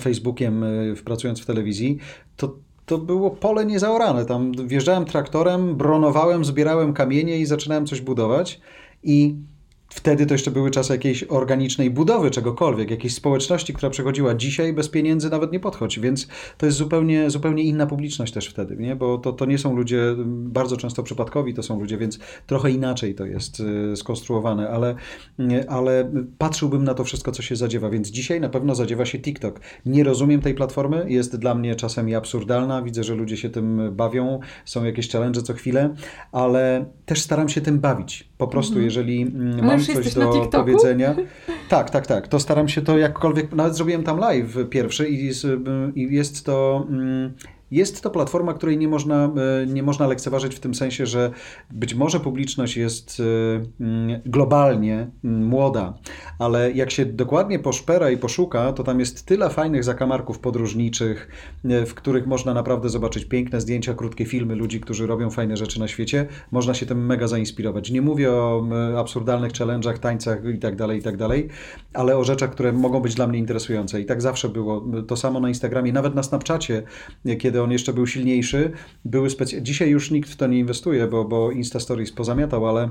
[0.00, 0.64] Facebookiem,
[1.04, 1.98] pracując w telewizji,
[2.36, 4.24] to to było pole niezaorane.
[4.24, 8.60] Tam wjeżdżałem traktorem, bronowałem, zbierałem kamienie i zaczynałem coś budować.
[9.02, 9.36] I
[9.96, 14.34] Wtedy to jeszcze były czasy jakiejś organicznej budowy czegokolwiek, jakiejś społeczności, która przechodziła.
[14.34, 16.28] Dzisiaj bez pieniędzy nawet nie podchodzi, więc
[16.58, 18.96] to jest zupełnie, zupełnie inna publiczność też wtedy, nie?
[18.96, 23.14] bo to, to nie są ludzie bardzo często przypadkowi, to są ludzie, więc trochę inaczej
[23.14, 24.94] to jest y, skonstruowane, ale,
[25.40, 29.18] y, ale patrzyłbym na to wszystko, co się zadziewa, więc dzisiaj na pewno zadziewa się
[29.18, 29.60] TikTok.
[29.86, 34.40] Nie rozumiem tej platformy, jest dla mnie czasami absurdalna, widzę, że ludzie się tym bawią,
[34.64, 35.94] są jakieś challenge co chwilę,
[36.32, 38.28] ale też staram się tym bawić.
[38.38, 38.84] Po prostu, mhm.
[38.84, 41.14] jeżeli mm, mam coś do powiedzenia.
[41.68, 42.28] Tak, tak, tak.
[42.28, 43.52] To staram się to jakkolwiek.
[43.52, 45.30] Nawet zrobiłem tam live pierwszy i
[45.94, 46.86] i jest to.
[47.70, 51.30] Jest to platforma, której nie można, e, nie można lekceważyć w tym sensie, że
[51.70, 53.24] być może publiczność jest e,
[53.84, 55.98] mm, globalnie mm, młoda,
[56.38, 61.28] ale jak się dokładnie poszpera i poszuka, to tam jest tyle fajnych zakamarków podróżniczych,
[61.64, 65.80] e, w których można naprawdę zobaczyć piękne zdjęcia, krótkie filmy ludzi, którzy robią fajne rzeczy
[65.80, 66.26] na świecie.
[66.50, 67.90] Można się tym mega zainspirować.
[67.90, 68.66] Nie mówię o
[68.98, 71.16] absurdalnych challenge'ach, tańcach i tak dalej, i tak
[71.94, 74.00] ale o rzeczach, które mogą być dla mnie interesujące.
[74.00, 74.84] I tak zawsze było.
[75.06, 76.82] To samo na Instagramie, nawet na Snapchacie,
[77.38, 78.72] kiedy kiedy on jeszcze był silniejszy,
[79.04, 79.62] były specy...
[79.62, 82.90] Dzisiaj już nikt w to nie inwestuje, bo, bo Insta Stories pozamiatał, ale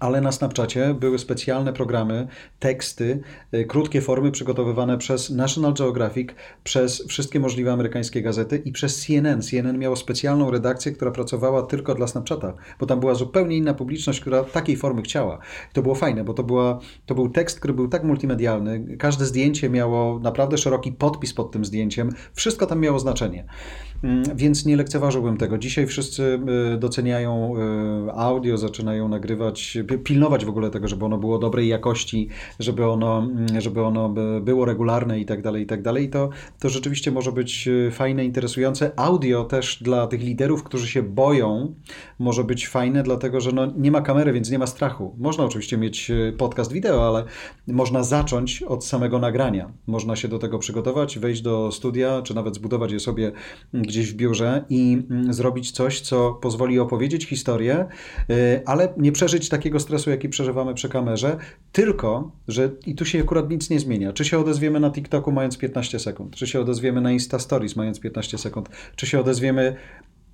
[0.00, 2.28] ale na Snapchacie były specjalne programy,
[2.58, 3.20] teksty,
[3.54, 6.30] y, krótkie formy przygotowywane przez National Geographic,
[6.64, 9.42] przez wszystkie możliwe amerykańskie gazety i przez CNN.
[9.42, 14.20] CNN miało specjalną redakcję, która pracowała tylko dla Snapchata, bo tam była zupełnie inna publiczność,
[14.20, 15.38] która takiej formy chciała.
[15.70, 18.96] I to było fajne, bo to, była, to był tekst, który był tak multimedialny.
[18.98, 22.10] Każde zdjęcie miało naprawdę szeroki podpis pod tym zdjęciem.
[22.34, 23.44] Wszystko tam miało znaczenie.
[24.04, 25.58] Mm, więc nie lekceważyłbym tego.
[25.58, 26.40] Dzisiaj wszyscy
[26.74, 27.54] y, doceniają
[28.08, 32.28] y, audio, zaczynają nagrywać, pilnować w ogóle tego, żeby ono było dobrej jakości,
[32.58, 36.10] żeby ono, mm, żeby ono było regularne i tak dalej, i tak dalej.
[36.10, 36.30] To,
[36.60, 38.92] to rzeczywiście może być y, fajne, interesujące.
[38.96, 41.74] Audio też dla tych liderów, którzy się boją,
[42.18, 45.14] może być fajne, dlatego że no, nie ma kamery, więc nie ma strachu.
[45.18, 47.24] Można oczywiście mieć podcast wideo, ale
[47.66, 49.72] można zacząć od samego nagrania.
[49.86, 53.32] Można się do tego przygotować, wejść do studia, czy nawet zbudować je sobie
[53.74, 57.86] gdzieś w biurze i mm, zrobić coś, co pozwoli opowiedzieć historię,
[58.30, 61.36] y, ale nie przeżyć takiego stresu, jaki przeżywamy przy kamerze,
[61.72, 64.12] tylko, że i tu się akurat nic nie zmienia.
[64.12, 68.00] Czy się odezwiemy na TikToku mając 15 sekund, czy się odezwiemy na Insta Stories mając
[68.00, 69.76] 15 sekund, czy się odezwiemy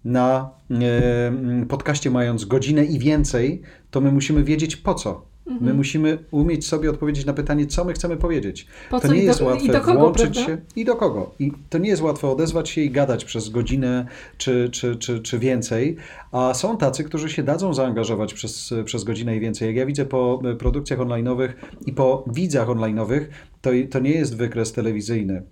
[0.05, 5.30] na e, podcaście mając godzinę i więcej, to my musimy wiedzieć po co.
[5.47, 5.67] Mhm.
[5.67, 8.67] My musimy umieć sobie odpowiedzieć na pytanie, co my chcemy powiedzieć.
[8.91, 10.47] Po to nie jest łatwe kogo, włączyć prawda?
[10.47, 11.35] się i do kogo.
[11.39, 14.07] I to nie jest łatwe odezwać się i gadać przez godzinę
[14.39, 15.97] czy, czy, czy, czy więcej.
[16.33, 19.69] A są tacy, którzy się dadzą zaangażować przez, przez godzinę i więcej.
[19.69, 21.49] Jak ja widzę po produkcjach online'owych
[21.87, 23.25] i po widzach online'owych,
[23.61, 25.43] to, to nie jest wykres telewizyjny.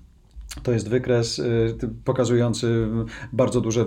[0.62, 2.88] To jest wykres y, pokazujący
[3.32, 3.86] bardzo duże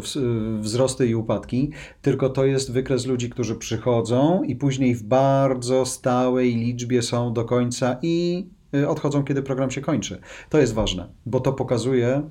[0.59, 6.55] wzrosty i upadki, tylko to jest wykres ludzi, którzy przychodzą i później w bardzo stałej
[6.55, 10.22] liczbie są do końca i y, odchodzą, kiedy program się kończy.
[10.49, 12.22] To jest ważne, bo to pokazuje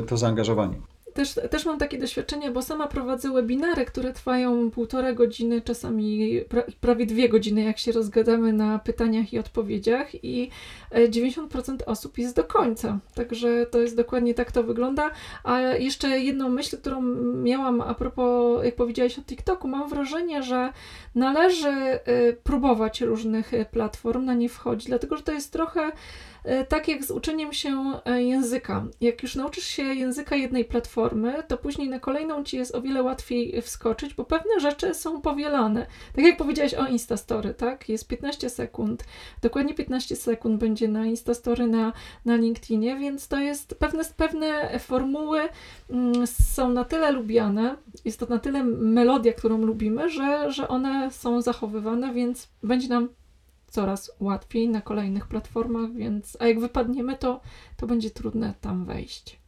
[0.00, 0.91] y, to zaangażowanie.
[1.14, 6.62] Też, też mam takie doświadczenie, bo sama prowadzę webinary, które trwają półtora godziny, czasami pra,
[6.80, 10.50] prawie dwie godziny, jak się rozgadamy na pytaniach i odpowiedziach, i
[10.92, 12.98] 90% e, osób jest do końca.
[13.14, 15.10] Także to jest dokładnie tak to wygląda.
[15.44, 17.02] A jeszcze jedną myśl, którą
[17.42, 20.72] miałam a propos, jak powiedziałeś o TikToku, mam wrażenie, że
[21.14, 25.92] należy e, próbować różnych e, platform, na nie wchodzić, dlatego że to jest trochę
[26.68, 28.86] tak jak z uczeniem się e, języka.
[29.00, 33.02] Jak już nauczysz się języka jednej platformy, to później na kolejną ci jest o wiele
[33.02, 35.86] łatwiej wskoczyć, bo pewne rzeczy są powielane.
[36.16, 37.88] Tak jak powiedziałeś o Instastory, tak?
[37.88, 39.04] Jest 15 sekund.
[39.42, 41.92] Dokładnie 15 sekund będzie na Instastory na,
[42.24, 45.40] na LinkedInie, więc to jest pewne, pewne formuły
[45.90, 51.10] mm, są na tyle lubiane, jest to na tyle melodia, którą lubimy, że, że one
[51.10, 53.08] są zachowywane, więc będzie nam
[53.72, 57.40] coraz łatwiej na kolejnych platformach, więc a jak wypadniemy, to,
[57.76, 59.42] to będzie trudne tam wejść.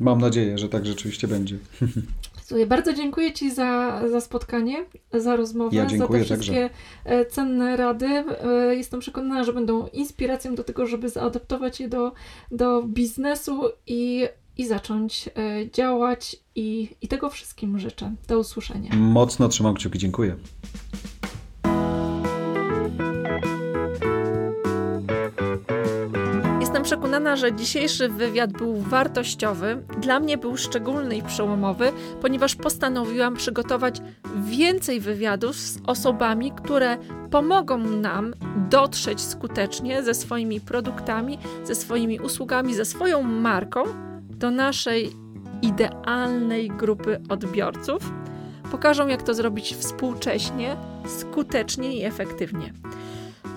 [0.00, 1.58] Mam nadzieję, że tak rzeczywiście będzie.
[2.46, 6.70] Słuchaj, bardzo dziękuję Ci za, za spotkanie, za rozmowę, ja za te wszystkie
[7.04, 7.26] także.
[7.26, 8.06] cenne rady.
[8.06, 12.12] E, jestem przekonana, że będą inspiracją do tego, żeby zaadaptować je do,
[12.50, 14.26] do biznesu i,
[14.58, 16.36] i zacząć e, działać.
[16.54, 18.14] I, I tego wszystkim życzę.
[18.28, 18.90] Do usłyszenia.
[18.96, 19.98] Mocno trzymam kciuki.
[19.98, 20.36] Dziękuję.
[26.82, 29.82] Jestem przekonana, że dzisiejszy wywiad był wartościowy.
[29.98, 34.00] Dla mnie był szczególny i przełomowy, ponieważ postanowiłam przygotować
[34.44, 36.96] więcej wywiadów z osobami, które
[37.30, 38.34] pomogą nam
[38.70, 43.82] dotrzeć skutecznie ze swoimi produktami, ze swoimi usługami, ze swoją marką
[44.30, 45.10] do naszej
[45.62, 48.12] idealnej grupy odbiorców.
[48.70, 50.76] Pokażą, jak to zrobić współcześnie,
[51.06, 52.72] skutecznie i efektywnie.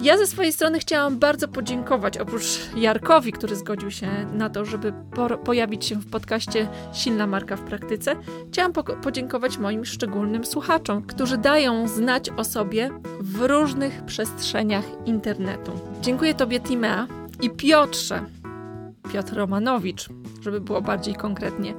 [0.02, 4.93] Ja ze swojej strony chciałam bardzo podziękować, oprócz Jarkowi, który zgodził się na to, żeby
[5.16, 8.16] po pojawić się w podcaście Silna Marka w Praktyce,
[8.52, 12.89] chciałam po podziękować moim szczególnym słuchaczom, którzy dają znać o sobie
[13.22, 15.72] w różnych przestrzeniach internetu.
[16.02, 17.08] Dziękuję Tobie, Timea
[17.41, 18.24] i Piotrze,
[19.14, 20.10] Piotr Romanowicz,
[20.41, 21.74] żeby było bardziej konkretnie,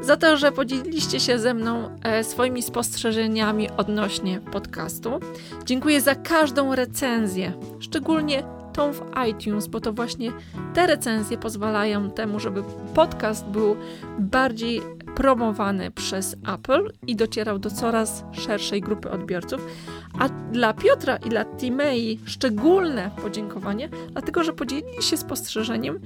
[0.00, 5.20] za to, że podzieliliście się ze mną e, swoimi spostrzeżeniami odnośnie podcastu.
[5.64, 10.32] Dziękuję za każdą recenzję, szczególnie tą w iTunes, bo to właśnie
[10.74, 12.62] te recenzje pozwalają temu, żeby
[12.94, 13.76] podcast był
[14.18, 14.82] bardziej
[15.14, 19.66] promowany przez Apple i docierał do coraz szerszej grupy odbiorców.
[20.18, 26.00] A dla Piotra i dla Timei szczególne podziękowanie, dlatego że podzielili się spostrzeżeniem,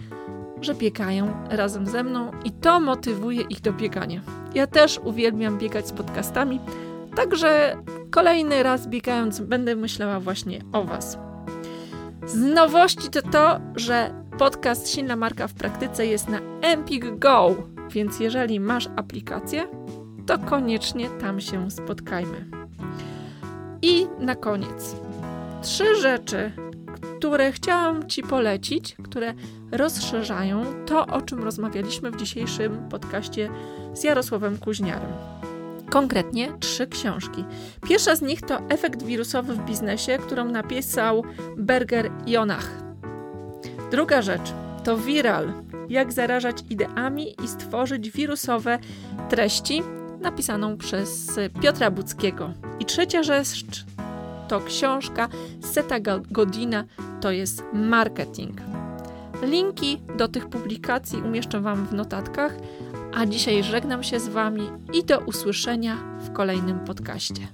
[0.61, 4.21] że biegają razem ze mną i to motywuje ich do biegania.
[4.55, 6.61] Ja też uwielbiam biegać z podcastami,
[7.17, 7.77] także
[8.11, 11.19] kolejny raz biegając będę myślała właśnie o Was.
[12.27, 17.55] Z nowości to to, że podcast Silna Marka w Praktyce jest na Empik Go,
[17.91, 19.69] więc jeżeli masz aplikację,
[20.27, 22.45] to koniecznie tam się spotkajmy.
[23.83, 24.97] I na koniec
[25.63, 26.53] trzy rzeczy,
[27.19, 29.35] które chciałam Ci polecić, które
[29.73, 33.51] rozszerzają to, o czym rozmawialiśmy w dzisiejszym podcaście
[33.95, 35.12] z Jarosławem Kuźniarem.
[35.91, 37.45] Konkretnie trzy książki.
[37.89, 41.25] Pierwsza z nich to Efekt wirusowy w biznesie, którą napisał
[41.57, 42.71] Berger Jonach.
[43.91, 44.53] Druga rzecz
[44.85, 45.53] to Viral.
[45.89, 48.79] Jak zarażać ideami i stworzyć wirusowe
[49.29, 49.83] treści,
[50.21, 52.53] napisaną przez Piotra Buckiego.
[52.81, 53.85] I trzecia rzecz
[54.49, 55.29] to książka
[55.61, 55.97] Seta
[56.31, 56.85] Godina,
[57.21, 58.61] to jest marketing.
[59.43, 62.57] Linki do tych publikacji umieszczę Wam w notatkach,
[63.15, 67.47] a dzisiaj żegnam się z Wami i do usłyszenia w kolejnym podcaście.